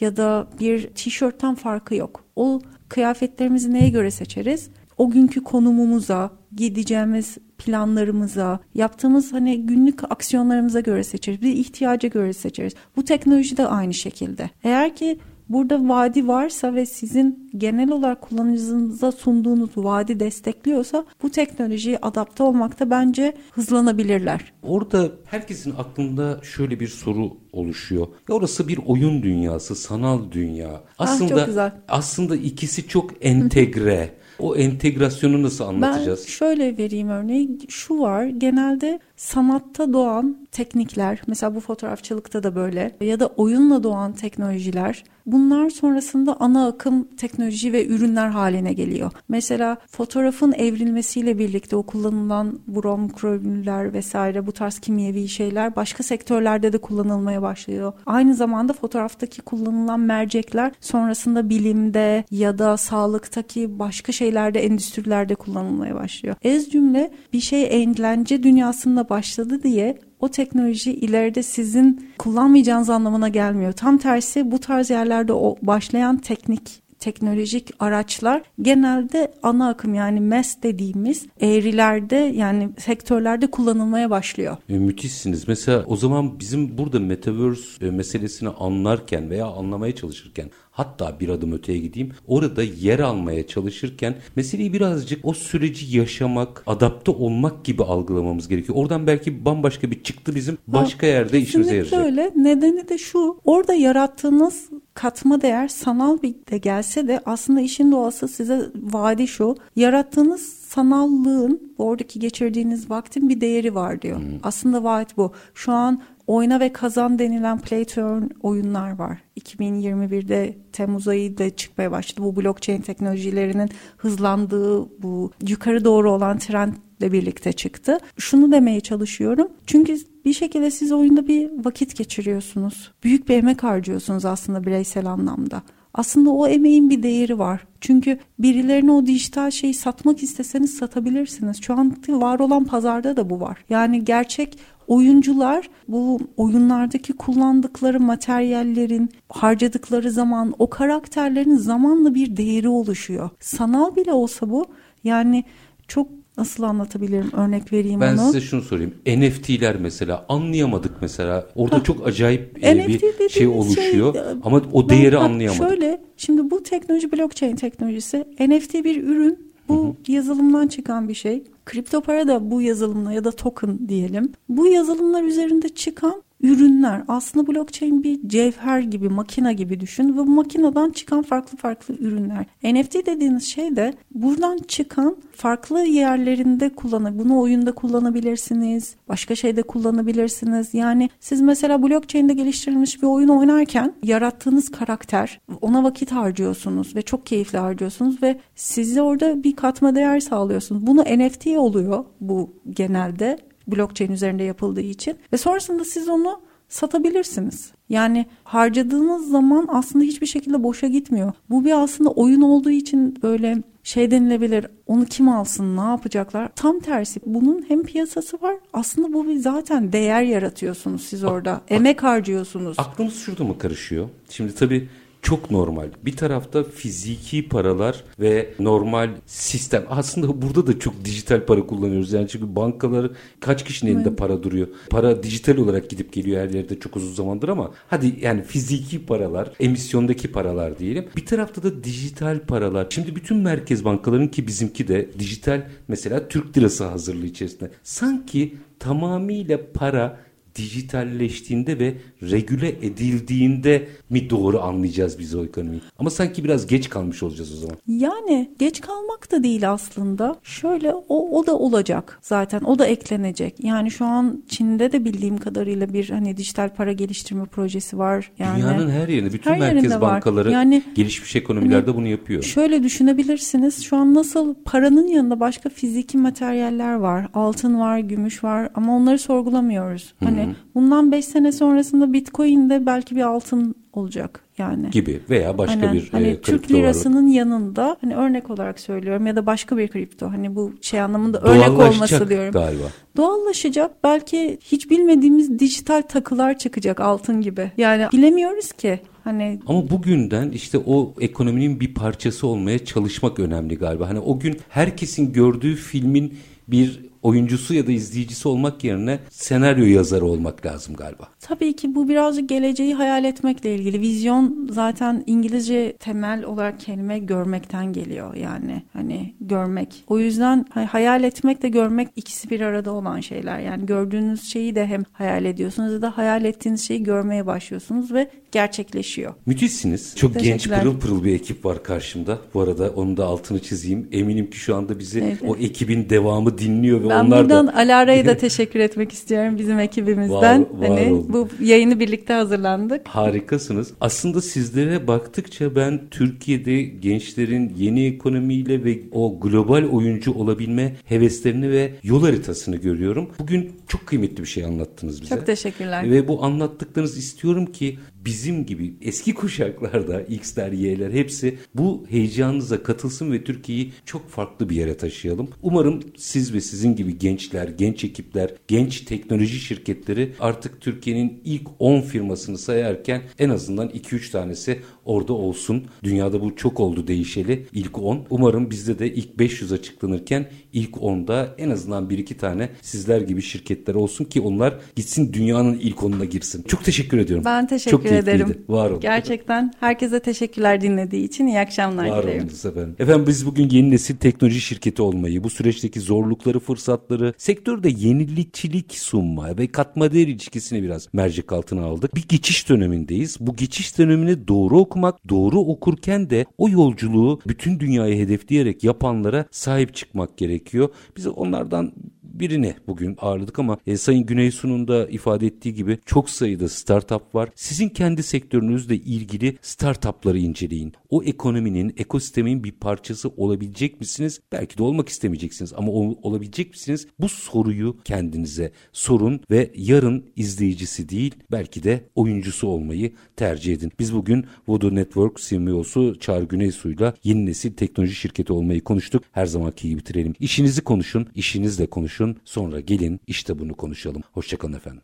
ya 0.00 0.16
da 0.16 0.46
bir 0.60 0.86
tişörtten 0.86 1.54
farkı 1.54 1.94
yok. 1.94 2.24
O 2.36 2.60
kıyafetlerimizi 2.88 3.72
neye 3.72 3.88
göre 3.88 4.10
seçeriz? 4.10 4.70
O 4.98 5.10
günkü 5.10 5.44
konumumuza, 5.44 6.30
gideceğimiz 6.56 7.38
planlarımıza, 7.58 8.60
yaptığımız 8.74 9.32
hani 9.32 9.66
günlük 9.66 10.12
aksiyonlarımıza 10.12 10.80
göre 10.80 11.04
seçeriz. 11.04 11.42
Bir 11.42 11.52
ihtiyaca 11.52 12.08
göre 12.08 12.32
seçeriz. 12.32 12.74
Bu 12.96 13.04
teknoloji 13.04 13.56
de 13.56 13.66
aynı 13.66 13.94
şekilde. 13.94 14.50
Eğer 14.64 14.96
ki 14.96 15.18
burada 15.48 15.88
vadi 15.88 16.28
varsa 16.28 16.74
ve 16.74 16.86
sizin 16.86 17.50
genel 17.56 17.90
olarak 17.90 18.20
kullanıcınıza 18.20 19.12
sunduğunuz 19.12 19.70
vadi 19.76 20.20
destekliyorsa 20.20 21.04
bu 21.22 21.30
teknolojiye 21.30 21.98
adapte 22.02 22.42
olmakta 22.42 22.90
bence 22.90 23.34
hızlanabilirler. 23.52 24.52
Orada 24.62 25.08
herkesin 25.24 25.74
aklında 25.78 26.40
şöyle 26.42 26.80
bir 26.80 26.88
soru 26.88 27.36
oluşuyor. 27.52 28.06
Ya 28.28 28.34
orası 28.34 28.68
bir 28.68 28.78
oyun 28.86 29.22
dünyası, 29.22 29.74
sanal 29.74 30.32
dünya. 30.32 30.80
Aslında 30.98 31.34
ah, 31.34 31.38
çok 31.38 31.46
güzel. 31.46 31.72
aslında 31.88 32.36
ikisi 32.36 32.88
çok 32.88 33.10
entegre. 33.26 34.10
O 34.38 34.56
entegrasyonu 34.56 35.42
nasıl 35.42 35.64
anlatacağız? 35.64 36.24
Ben 36.26 36.30
şöyle 36.30 36.78
vereyim 36.78 37.08
örneği. 37.08 37.58
Şu 37.68 37.98
var. 37.98 38.26
Genelde 38.26 39.00
sanatta 39.18 39.92
doğan 39.92 40.36
teknikler, 40.52 41.22
mesela 41.26 41.54
bu 41.54 41.60
fotoğrafçılıkta 41.60 42.42
da 42.42 42.54
böyle 42.54 42.96
ya 43.00 43.20
da 43.20 43.26
oyunla 43.26 43.82
doğan 43.82 44.12
teknolojiler 44.12 45.04
bunlar 45.32 45.70
sonrasında 45.70 46.36
ana 46.40 46.66
akım 46.66 47.04
teknoloji 47.16 47.72
ve 47.72 47.86
ürünler 47.86 48.28
haline 48.28 48.72
geliyor. 48.72 49.12
Mesela 49.28 49.76
fotoğrafın 49.90 50.52
evrilmesiyle 50.52 51.38
birlikte 51.38 51.76
o 51.76 51.82
kullanılan 51.82 52.58
brom 52.68 53.12
kromüller 53.12 53.92
vesaire 53.92 54.46
bu 54.46 54.52
tarz 54.52 54.78
kimyevi 54.78 55.28
şeyler 55.28 55.76
başka 55.76 56.02
sektörlerde 56.02 56.72
de 56.72 56.78
kullanılmaya 56.78 57.42
başlıyor. 57.42 57.92
Aynı 58.06 58.34
zamanda 58.34 58.72
fotoğraftaki 58.72 59.42
kullanılan 59.42 60.00
mercekler 60.00 60.72
sonrasında 60.80 61.48
bilimde 61.48 62.24
ya 62.30 62.58
da 62.58 62.76
sağlıktaki 62.76 63.78
başka 63.78 64.12
şeylerde 64.12 64.64
endüstrilerde 64.64 65.34
kullanılmaya 65.34 65.94
başlıyor. 65.94 66.36
Ez 66.42 66.70
cümle 66.70 67.10
bir 67.32 67.40
şey 67.40 67.64
eğlence 67.64 68.42
dünyasında 68.42 69.07
başladı 69.10 69.62
diye 69.62 69.98
o 70.20 70.28
teknoloji 70.28 70.92
ileride 70.92 71.42
sizin 71.42 72.10
kullanmayacağınız 72.18 72.90
anlamına 72.90 73.28
gelmiyor. 73.28 73.72
Tam 73.72 73.98
tersi 73.98 74.50
bu 74.50 74.58
tarz 74.58 74.90
yerlerde 74.90 75.32
o 75.32 75.56
başlayan 75.62 76.16
teknik 76.16 76.88
teknolojik 76.98 77.70
araçlar 77.80 78.42
genelde 78.62 79.32
ana 79.42 79.68
akım 79.68 79.94
yani 79.94 80.20
MES 80.20 80.62
dediğimiz 80.62 81.26
eğrilerde 81.40 82.16
yani 82.16 82.68
sektörlerde 82.78 83.46
kullanılmaya 83.46 84.10
başlıyor. 84.10 84.56
E, 84.68 84.78
müthişsiniz. 84.78 85.48
Mesela 85.48 85.84
o 85.86 85.96
zaman 85.96 86.40
bizim 86.40 86.78
burada 86.78 87.00
metaverse 87.00 87.86
e, 87.86 87.90
meselesini 87.90 88.48
anlarken 88.48 89.30
veya 89.30 89.46
anlamaya 89.46 89.94
çalışırken 89.94 90.50
hatta 90.78 91.20
bir 91.20 91.28
adım 91.28 91.52
öteye 91.52 91.78
gideyim. 91.78 92.12
Orada 92.26 92.62
yer 92.62 92.98
almaya 92.98 93.46
çalışırken 93.46 94.14
meseleyi 94.36 94.72
birazcık 94.72 95.24
o 95.24 95.32
süreci 95.32 95.96
yaşamak, 95.96 96.62
adapte 96.66 97.10
olmak 97.10 97.64
gibi 97.64 97.82
algılamamız 97.82 98.48
gerekiyor. 98.48 98.78
Oradan 98.78 99.06
belki 99.06 99.44
bambaşka 99.44 99.90
bir 99.90 100.02
çıktı 100.02 100.34
bizim 100.34 100.58
başka 100.66 101.06
ha, 101.06 101.10
yerde 101.10 101.40
işimize 101.40 101.74
yarayacak. 101.74 102.04
öyle. 102.04 102.32
Nedeni 102.36 102.88
de 102.88 102.98
şu. 102.98 103.40
Orada 103.44 103.74
yarattığınız 103.74 104.68
katma 104.94 105.42
değer 105.42 105.68
sanal 105.68 106.22
bir 106.22 106.34
de 106.50 106.58
gelse 106.58 107.08
de 107.08 107.20
aslında 107.26 107.60
işin 107.60 107.92
doğası 107.92 108.28
size 108.28 108.70
vaadi 108.74 109.28
şu. 109.28 109.56
Yarattığınız 109.76 110.42
sanallığın 110.68 111.72
oradaki 111.78 112.18
geçirdiğiniz 112.18 112.90
vaktin 112.90 113.28
bir 113.28 113.40
değeri 113.40 113.74
var 113.74 114.02
diyor. 114.02 114.18
Hmm. 114.18 114.38
Aslında 114.42 114.84
vaat 114.84 115.16
bu. 115.16 115.32
Şu 115.54 115.72
an 115.72 116.02
oyna 116.28 116.60
ve 116.60 116.72
kazan 116.72 117.18
denilen 117.18 117.58
play 117.58 117.84
turn 117.84 118.22
oyunlar 118.42 118.98
var. 118.98 119.18
2021'de 119.40 120.56
Temmuz 120.72 121.08
ayında 121.08 121.50
çıkmaya 121.50 121.90
başladı. 121.90 122.22
Bu 122.22 122.36
blockchain 122.36 122.80
teknolojilerinin 122.80 123.70
hızlandığı 123.96 125.02
bu 125.02 125.30
yukarı 125.48 125.84
doğru 125.84 126.12
olan 126.12 126.38
trendle 126.38 127.12
birlikte 127.12 127.52
çıktı. 127.52 127.98
Şunu 128.16 128.52
demeye 128.52 128.80
çalışıyorum. 128.80 129.48
Çünkü 129.66 129.96
bir 130.24 130.32
şekilde 130.32 130.70
siz 130.70 130.92
oyunda 130.92 131.28
bir 131.28 131.50
vakit 131.64 131.96
geçiriyorsunuz. 131.96 132.92
Büyük 133.04 133.28
bir 133.28 133.36
emek 133.36 133.62
harcıyorsunuz 133.62 134.24
aslında 134.24 134.66
bireysel 134.66 135.06
anlamda. 135.06 135.62
Aslında 135.94 136.30
o 136.30 136.46
emeğin 136.46 136.90
bir 136.90 137.02
değeri 137.02 137.38
var. 137.38 137.60
Çünkü 137.80 138.18
birilerine 138.38 138.92
o 138.92 139.06
dijital 139.06 139.50
şeyi 139.50 139.74
satmak 139.74 140.22
isteseniz 140.22 140.78
satabilirsiniz. 140.78 141.62
Şu 141.62 141.74
an 141.74 141.96
var 142.08 142.38
olan 142.38 142.64
pazarda 142.64 143.16
da 143.16 143.30
bu 143.30 143.40
var. 143.40 143.64
Yani 143.70 144.04
gerçek 144.04 144.58
oyuncular 144.88 145.70
bu 145.88 146.20
oyunlardaki 146.36 147.12
kullandıkları 147.12 148.00
materyallerin, 148.00 149.10
harcadıkları 149.28 150.10
zaman, 150.10 150.54
o 150.58 150.70
karakterlerin 150.70 151.56
zamanla 151.56 152.14
bir 152.14 152.36
değeri 152.36 152.68
oluşuyor. 152.68 153.30
Sanal 153.40 153.96
bile 153.96 154.12
olsa 154.12 154.50
bu 154.50 154.66
yani 155.04 155.44
çok 155.88 156.08
Nasıl 156.38 156.62
anlatabilirim? 156.62 157.30
Örnek 157.32 157.72
vereyim 157.72 158.00
ben 158.00 158.12
onu. 158.12 158.18
Ben 158.18 158.24
size 158.24 158.40
şunu 158.40 158.62
sorayım. 158.62 158.94
NFT'ler 159.06 159.76
mesela 159.76 160.26
anlayamadık 160.28 160.92
mesela. 161.00 161.46
Orada 161.54 161.76
ha. 161.78 161.82
çok 161.82 162.06
acayip 162.06 162.64
e, 162.64 162.88
bir 162.88 163.28
şey 163.28 163.46
oluşuyor. 163.46 164.14
Şey, 164.14 164.22
ama 164.42 164.62
o 164.72 164.88
değeri 164.88 165.16
ben, 165.16 165.20
anlayamadık. 165.20 165.68
Şöyle 165.68 166.00
şimdi 166.16 166.50
bu 166.50 166.62
teknoloji 166.62 167.12
blockchain 167.12 167.56
teknolojisi 167.56 168.24
NFT 168.40 168.74
bir 168.74 169.04
ürün. 169.04 169.48
Bu 169.68 169.84
Hı-hı. 169.84 170.12
yazılımdan 170.12 170.68
çıkan 170.68 171.08
bir 171.08 171.14
şey. 171.14 171.42
Kripto 171.68 172.00
para 172.00 172.28
da 172.28 172.50
bu 172.50 172.62
yazılımla 172.62 173.12
ya 173.12 173.24
da 173.24 173.30
token 173.30 173.88
diyelim. 173.88 174.32
Bu 174.48 174.66
yazılımlar 174.66 175.22
üzerinde 175.22 175.68
çıkan 175.68 176.22
ürünler 176.40 177.02
aslında 177.08 177.46
blockchain 177.46 178.02
bir 178.02 178.28
cevher 178.28 178.80
gibi 178.80 179.08
makina 179.08 179.52
gibi 179.52 179.80
düşün 179.80 180.12
ve 180.12 180.16
bu 180.16 180.24
makineden 180.24 180.90
çıkan 180.90 181.22
farklı 181.22 181.58
farklı 181.58 181.94
ürünler. 181.94 182.46
NFT 182.64 183.06
dediğiniz 183.06 183.44
şey 183.44 183.76
de 183.76 183.94
buradan 184.10 184.58
çıkan 184.58 185.16
farklı 185.32 185.80
yerlerinde 185.80 186.68
kullanır. 186.68 187.18
Bunu 187.18 187.40
oyunda 187.40 187.72
kullanabilirsiniz. 187.72 188.94
Başka 189.08 189.34
şeyde 189.34 189.62
kullanabilirsiniz. 189.62 190.74
Yani 190.74 191.10
siz 191.20 191.40
mesela 191.40 191.82
blockchain'de 191.82 192.34
geliştirilmiş 192.34 193.02
bir 193.02 193.06
oyun 193.06 193.28
oynarken 193.28 193.94
yarattığınız 194.02 194.68
karakter 194.68 195.40
ona 195.60 195.84
vakit 195.84 196.12
harcıyorsunuz 196.12 196.96
ve 196.96 197.02
çok 197.02 197.26
keyifli 197.26 197.58
harcıyorsunuz 197.58 198.22
ve 198.22 198.40
size 198.54 199.02
orada 199.02 199.44
bir 199.44 199.56
katma 199.56 199.94
değer 199.94 200.20
sağlıyorsunuz. 200.20 200.86
Bunu 200.86 201.02
NFT 201.02 201.46
oluyor 201.46 202.04
bu 202.20 202.50
genelde 202.70 203.47
blockchain 203.68 204.12
üzerinde 204.12 204.42
yapıldığı 204.42 204.80
için 204.80 205.16
ve 205.32 205.36
sonrasında 205.36 205.84
siz 205.84 206.08
onu 206.08 206.40
satabilirsiniz. 206.68 207.72
Yani 207.88 208.26
harcadığınız 208.44 209.30
zaman 209.30 209.66
aslında 209.70 210.04
hiçbir 210.04 210.26
şekilde 210.26 210.62
boşa 210.62 210.86
gitmiyor. 210.86 211.32
Bu 211.50 211.64
bir 211.64 211.82
aslında 211.82 212.10
oyun 212.10 212.40
olduğu 212.40 212.70
için 212.70 213.22
böyle 213.22 213.62
şey 213.82 214.10
denilebilir. 214.10 214.66
Onu 214.86 215.04
kim 215.04 215.28
alsın, 215.28 215.76
ne 215.76 215.80
yapacaklar? 215.80 216.48
Tam 216.56 216.80
tersi. 216.80 217.20
Bunun 217.26 217.64
hem 217.68 217.82
piyasası 217.82 218.42
var. 218.42 218.56
Aslında 218.72 219.12
bu 219.12 219.26
bir 219.28 219.36
zaten 219.36 219.92
değer 219.92 220.22
yaratıyorsunuz 220.22 221.02
siz 221.02 221.24
orada. 221.24 221.60
Emek 221.68 222.02
harcıyorsunuz. 222.02 222.78
Aklımız 222.78 223.14
şurada 223.14 223.44
mı 223.44 223.58
karışıyor? 223.58 224.08
Şimdi 224.30 224.54
tabii 224.54 224.88
çok 225.22 225.50
normal. 225.50 225.88
Bir 226.04 226.16
tarafta 226.16 226.64
fiziki 226.64 227.48
paralar 227.48 228.04
ve 228.20 228.54
normal 228.58 229.10
sistem. 229.26 229.84
Aslında 229.90 230.42
burada 230.42 230.66
da 230.66 230.78
çok 230.78 231.04
dijital 231.04 231.44
para 231.46 231.66
kullanıyoruz. 231.66 232.12
Yani 232.12 232.28
çünkü 232.28 232.56
bankaları 232.56 233.12
kaç 233.40 233.64
kişinin 233.64 233.90
elinde 233.90 234.08
evet. 234.08 234.18
para 234.18 234.42
duruyor. 234.42 234.68
Para 234.90 235.22
dijital 235.22 235.56
olarak 235.56 235.90
gidip 235.90 236.12
geliyor 236.12 236.40
her 236.40 236.50
yerde 236.50 236.80
çok 236.80 236.96
uzun 236.96 237.14
zamandır 237.14 237.48
ama 237.48 237.70
hadi 237.88 238.16
yani 238.20 238.42
fiziki 238.42 239.06
paralar, 239.06 239.52
emisyondaki 239.60 240.32
paralar 240.32 240.78
diyelim. 240.78 241.08
Bir 241.16 241.26
tarafta 241.26 241.62
da 241.62 241.84
dijital 241.84 242.40
paralar. 242.40 242.86
Şimdi 242.90 243.16
bütün 243.16 243.36
merkez 243.36 243.84
bankaların 243.84 244.28
ki 244.28 244.46
bizimki 244.46 244.88
de 244.88 245.08
dijital 245.18 245.62
mesela 245.88 246.28
Türk 246.28 246.58
lirası 246.58 246.84
hazırlığı 246.84 247.26
içerisinde. 247.26 247.70
Sanki 247.82 248.54
tamamıyla 248.78 249.58
para 249.74 250.27
dijitalleştiğinde 250.58 251.78
ve 251.78 251.94
regüle 252.22 252.68
edildiğinde 252.68 253.88
mi 254.10 254.30
doğru 254.30 254.60
anlayacağız 254.60 255.18
biz 255.18 255.34
o 255.34 255.44
ekonomiyi? 255.44 255.80
Ama 255.98 256.10
sanki 256.10 256.44
biraz 256.44 256.66
geç 256.66 256.88
kalmış 256.88 257.22
olacağız 257.22 257.52
o 257.52 257.56
zaman. 257.56 257.76
Yani 257.88 258.50
geç 258.58 258.80
kalmak 258.80 259.32
da 259.32 259.42
değil 259.42 259.70
aslında. 259.70 260.36
Şöyle 260.42 260.92
o, 261.08 261.38
o 261.38 261.46
da 261.46 261.58
olacak 261.58 262.18
zaten. 262.22 262.60
O 262.60 262.78
da 262.78 262.86
eklenecek. 262.86 263.54
Yani 263.64 263.90
şu 263.90 264.04
an 264.04 264.42
Çin'de 264.48 264.92
de 264.92 265.04
bildiğim 265.04 265.38
kadarıyla 265.38 265.92
bir 265.92 266.10
hani 266.10 266.36
dijital 266.36 266.68
para 266.68 266.92
geliştirme 266.92 267.44
projesi 267.44 267.98
var. 267.98 268.30
Yani 268.38 268.62
Dünyanın 268.62 268.90
her 268.90 269.08
yerinde 269.08 269.32
bütün 269.32 269.50
her 269.50 269.74
merkez 269.74 270.00
bankaları 270.00 270.50
yani, 270.50 270.82
gelişmiş 270.94 271.36
ekonomilerde 271.36 271.86
hani, 271.86 271.96
bunu 271.96 272.06
yapıyor. 272.06 272.42
Şöyle 272.42 272.82
düşünebilirsiniz. 272.82 273.84
Şu 273.84 273.96
an 273.96 274.14
nasıl 274.14 274.54
paranın 274.64 275.06
yanında 275.06 275.40
başka 275.40 275.68
fiziki 275.68 276.18
materyaller 276.18 276.94
var. 276.94 277.26
Altın 277.34 277.80
var, 277.80 277.98
gümüş 277.98 278.44
var 278.44 278.68
ama 278.74 278.96
onları 278.96 279.18
sorgulamıyoruz. 279.18 280.14
Hani 280.24 280.47
Bundan 280.74 281.12
5 281.12 281.24
sene 281.24 281.52
sonrasında 281.52 282.12
Bitcoin 282.12 282.70
de 282.70 282.86
belki 282.86 283.16
bir 283.16 283.22
altın 283.22 283.74
olacak 283.92 284.40
yani. 284.58 284.90
Gibi 284.90 285.20
veya 285.30 285.58
başka 285.58 285.80
Aynen. 285.80 285.92
bir 285.92 286.08
hani 286.12 286.26
e, 286.26 286.40
Türk 286.40 286.70
lirasının 286.70 287.28
var. 287.28 287.34
yanında 287.34 287.96
hani 288.00 288.14
örnek 288.14 288.50
olarak 288.50 288.80
söylüyorum 288.80 289.26
ya 289.26 289.36
da 289.36 289.46
başka 289.46 289.76
bir 289.76 289.88
kripto 289.88 290.30
hani 290.30 290.54
bu 290.54 290.72
şey 290.80 291.00
anlamında 291.00 291.40
örnek 291.40 291.70
olması 291.70 292.28
diyorum. 292.28 292.52
galiba. 292.52 292.84
Doğallaşacak 293.16 294.04
belki 294.04 294.58
hiç 294.62 294.90
bilmediğimiz 294.90 295.58
dijital 295.58 296.02
takılar 296.02 296.58
çıkacak 296.58 297.00
altın 297.00 297.40
gibi. 297.40 297.72
Yani 297.76 298.06
bilemiyoruz 298.12 298.72
ki. 298.72 299.00
Hani 299.24 299.60
Ama 299.66 299.90
bugünden 299.90 300.50
işte 300.50 300.78
o 300.86 301.14
ekonominin 301.20 301.80
bir 301.80 301.94
parçası 301.94 302.46
olmaya 302.46 302.84
çalışmak 302.84 303.38
önemli 303.38 303.78
galiba. 303.78 304.08
Hani 304.08 304.18
o 304.18 304.38
gün 304.38 304.56
herkesin 304.68 305.32
gördüğü 305.32 305.76
filmin 305.76 306.38
bir 306.68 307.07
oyuncusu 307.22 307.74
ya 307.74 307.86
da 307.86 307.92
izleyicisi 307.92 308.48
olmak 308.48 308.84
yerine 308.84 309.18
senaryo 309.30 309.84
yazarı 309.84 310.24
olmak 310.24 310.66
lazım 310.66 310.94
galiba. 310.96 311.28
Tabii 311.40 311.76
ki 311.76 311.94
bu 311.94 312.08
birazcık 312.08 312.48
geleceği 312.48 312.94
hayal 312.94 313.24
etmekle 313.24 313.74
ilgili. 313.74 314.00
Vizyon 314.00 314.68
zaten 314.70 315.24
İngilizce 315.26 315.96
temel 316.00 316.44
olarak 316.44 316.80
kelime 316.80 317.18
görmekten 317.18 317.92
geliyor 317.92 318.34
yani. 318.34 318.82
Hani 318.92 319.34
görmek. 319.40 320.04
O 320.06 320.18
yüzden 320.18 320.66
hayal 320.90 321.24
etmek 321.24 321.62
de 321.62 321.68
görmek 321.68 322.08
ikisi 322.16 322.50
bir 322.50 322.60
arada 322.60 322.92
olan 322.92 323.20
şeyler. 323.20 323.58
Yani 323.58 323.86
gördüğünüz 323.86 324.42
şeyi 324.52 324.74
de 324.74 324.86
hem 324.86 325.02
hayal 325.12 325.44
ediyorsunuz 325.44 325.92
ya 325.92 326.02
da 326.02 326.18
hayal 326.18 326.44
ettiğiniz 326.44 326.86
şeyi 326.88 327.02
görmeye 327.02 327.46
başlıyorsunuz 327.46 328.12
ve 328.12 328.30
gerçekleşiyor. 328.52 329.34
Müthişsiniz. 329.46 330.16
Çok 330.16 330.40
genç 330.40 330.68
pırıl 330.68 331.00
pırıl 331.00 331.24
bir 331.24 331.34
ekip 331.34 331.64
var 331.64 331.82
karşımda. 331.82 332.38
Bu 332.54 332.60
arada 332.60 332.90
onun 332.90 333.16
da 333.16 333.26
altını 333.26 333.58
çizeyim. 333.58 334.08
Eminim 334.12 334.50
ki 334.50 334.58
şu 334.58 334.76
anda 334.76 334.98
bizi 334.98 335.20
evet. 335.20 335.38
o 335.46 335.56
ekibin 335.56 336.10
devamı 336.10 336.58
dinliyor 336.58 337.00
ve 337.00 337.08
ben 337.08 337.24
onlar 337.24 337.42
buradan 337.42 337.66
da... 337.66 337.74
Alara'ya 337.74 338.26
da 338.26 338.36
teşekkür 338.36 338.80
etmek 338.80 339.12
istiyorum 339.12 339.58
bizim 339.58 339.78
ekibimizden. 339.78 340.60
Var, 340.60 340.88
var 340.88 340.98
hani 340.98 341.12
oldu. 341.12 341.32
bu 341.32 341.64
yayını 341.64 342.00
birlikte 342.00 342.32
hazırlandık. 342.32 343.08
Harikasınız. 343.08 343.92
Aslında 344.00 344.40
sizlere 344.40 345.06
baktıkça 345.06 345.76
ben 345.76 346.00
Türkiye'de 346.10 346.82
gençlerin 346.82 347.72
yeni 347.76 348.06
ekonomiyle 348.06 348.84
ve 348.84 349.00
o 349.12 349.40
global 349.40 349.84
oyuncu 349.84 350.32
olabilme 350.32 350.96
heveslerini 351.04 351.70
ve 351.70 351.92
yol 352.02 352.22
haritasını 352.22 352.76
görüyorum. 352.76 353.30
Bugün 353.38 353.72
çok 353.88 354.06
kıymetli 354.06 354.42
bir 354.42 354.48
şey 354.48 354.64
anlattınız 354.64 355.22
bize. 355.22 355.36
Çok 355.36 355.46
teşekkürler. 355.46 356.10
Ve 356.10 356.28
bu 356.28 356.44
anlattıklarınız 356.44 357.18
istiyorum 357.18 357.66
ki 357.66 357.98
bizim 358.38 358.66
gibi 358.66 358.94
eski 359.02 359.34
kuşaklarda 359.34 360.20
X'ler, 360.20 360.72
Y'ler 360.72 361.10
hepsi 361.10 361.58
bu 361.74 362.04
heyecanınıza 362.10 362.82
katılsın 362.82 363.32
ve 363.32 363.44
Türkiye'yi 363.44 363.92
çok 364.04 364.28
farklı 364.28 364.68
bir 364.68 364.76
yere 364.76 364.96
taşıyalım. 364.96 365.48
Umarım 365.62 366.00
siz 366.16 366.54
ve 366.54 366.60
sizin 366.60 366.96
gibi 366.96 367.18
gençler, 367.18 367.68
genç 367.68 368.04
ekipler, 368.04 368.50
genç 368.68 369.00
teknoloji 369.00 369.60
şirketleri 369.60 370.32
artık 370.40 370.80
Türkiye'nin 370.80 371.40
ilk 371.44 371.68
10 371.78 372.00
firmasını 372.00 372.58
sayarken 372.58 373.22
en 373.38 373.50
azından 373.50 373.88
2-3 373.88 374.30
tanesi 374.30 374.80
orada 375.04 375.32
olsun. 375.32 375.84
Dünyada 376.02 376.40
bu 376.40 376.56
çok 376.56 376.80
oldu 376.80 377.06
değişeli. 377.06 377.66
İlk 377.72 377.98
10. 377.98 378.26
Umarım 378.30 378.70
bizde 378.70 378.98
de 378.98 379.14
ilk 379.14 379.38
500 379.38 379.72
açıklanırken 379.72 380.50
ilk 380.72 380.94
10'da 380.94 381.54
en 381.58 381.70
azından 381.70 382.08
1-2 382.08 382.36
tane 382.36 382.70
sizler 382.82 383.20
gibi 383.20 383.42
şirketler 383.42 383.94
olsun 383.94 384.24
ki 384.24 384.40
onlar 384.40 384.78
gitsin 384.96 385.32
dünyanın 385.32 385.78
ilk 385.78 385.96
10'una 385.96 386.24
girsin. 386.24 386.62
Çok 386.62 386.84
teşekkür 386.84 387.18
ediyorum. 387.18 387.44
Ben 387.44 387.66
teşekkür 387.66 387.90
çok 387.90 388.06
ederim. 388.06 388.24
Var 388.68 388.90
olun. 388.90 389.00
Gerçekten 389.00 389.72
herkese 389.80 390.20
teşekkürler 390.20 390.80
dinlediği 390.80 391.24
için. 391.24 391.46
İyi 391.46 391.60
akşamlar 391.60 392.08
Var 392.08 392.22
dilerim. 392.22 392.42
olunuz 392.42 392.66
efendim. 392.66 392.96
Efendim 392.98 393.24
biz 393.28 393.46
bugün 393.46 393.68
yeni 393.70 393.90
nesil 393.90 394.16
teknoloji 394.16 394.60
şirketi 394.60 395.02
olmayı, 395.02 395.44
bu 395.44 395.50
süreçteki 395.50 396.00
zorlukları, 396.00 396.60
fırsatları, 396.60 397.34
sektörde 397.36 397.88
yenilikçilik 397.88 398.94
sunma 398.94 399.58
ve 399.58 399.66
katma 399.66 400.12
değer 400.12 400.26
ilişkisini 400.28 400.82
biraz 400.82 401.08
mercek 401.12 401.52
altına 401.52 401.84
aldık. 401.84 402.14
Bir 402.14 402.24
geçiş 402.28 402.68
dönemindeyiz. 402.68 403.36
Bu 403.40 403.56
geçiş 403.56 403.98
dönemini 403.98 404.48
doğru 404.48 404.78
okumak, 404.78 405.28
doğru 405.28 405.58
okurken 405.58 406.30
de 406.30 406.44
o 406.58 406.68
yolculuğu 406.68 407.40
bütün 407.48 407.80
dünyayı 407.80 408.16
hedefleyerek 408.24 408.84
yapanlara 408.84 409.44
sahip 409.50 409.94
çıkmak 409.94 410.38
gerekiyor. 410.38 410.88
Biz 411.16 411.26
onlardan 411.26 411.92
birini 412.40 412.74
bugün 412.86 413.16
ağırladık 413.18 413.58
ama 413.58 413.78
e, 413.86 413.96
Sayın 413.96 414.26
Güney 414.26 414.50
Sun'un 414.50 414.88
da 414.88 415.08
ifade 415.08 415.46
ettiği 415.46 415.74
gibi 415.74 415.98
çok 416.06 416.30
sayıda 416.30 416.68
startup 416.68 417.34
var. 417.34 417.48
Sizin 417.54 417.88
kendi 417.88 418.22
sektörünüzle 418.22 418.96
ilgili 418.96 419.58
startupları 419.62 420.38
inceleyin. 420.38 420.92
O 421.10 421.22
ekonominin, 421.22 421.94
ekosistemin 421.96 422.64
bir 422.64 422.72
parçası 422.72 423.28
olabilecek 423.28 424.00
misiniz? 424.00 424.40
Belki 424.52 424.78
de 424.78 424.82
olmak 424.82 425.08
istemeyeceksiniz 425.08 425.72
ama 425.76 425.92
ol, 425.92 426.14
olabilecek 426.22 426.70
misiniz? 426.70 427.06
Bu 427.18 427.28
soruyu 427.28 427.96
kendinize 428.04 428.72
sorun 428.92 429.40
ve 429.50 429.70
yarın 429.76 430.24
izleyicisi 430.36 431.08
değil 431.08 431.34
belki 431.50 431.82
de 431.82 432.04
oyuncusu 432.14 432.68
olmayı 432.68 433.12
tercih 433.36 433.74
edin. 433.74 433.92
Biz 433.98 434.14
bugün 434.14 434.46
Voodoo 434.68 434.94
Network 434.94 435.36
CMO'su 435.36 436.18
Çağrı 436.20 436.44
Güneysu'yla 436.44 437.14
yeni 437.24 437.46
nesil 437.46 437.72
teknoloji 437.72 438.14
şirketi 438.14 438.52
olmayı 438.52 438.84
konuştuk. 438.84 439.22
Her 439.32 439.46
zamanki 439.46 439.88
gibi 439.88 439.98
bitirelim. 439.98 440.34
İşinizi 440.40 440.80
konuşun, 440.80 441.26
işinizle 441.34 441.86
konuşun 441.86 442.27
sonra 442.44 442.80
gelin 442.80 443.20
işte 443.26 443.58
bunu 443.58 443.74
konuşalım. 443.74 444.22
Hoşçakalın 444.32 444.72
efendim. 444.72 445.02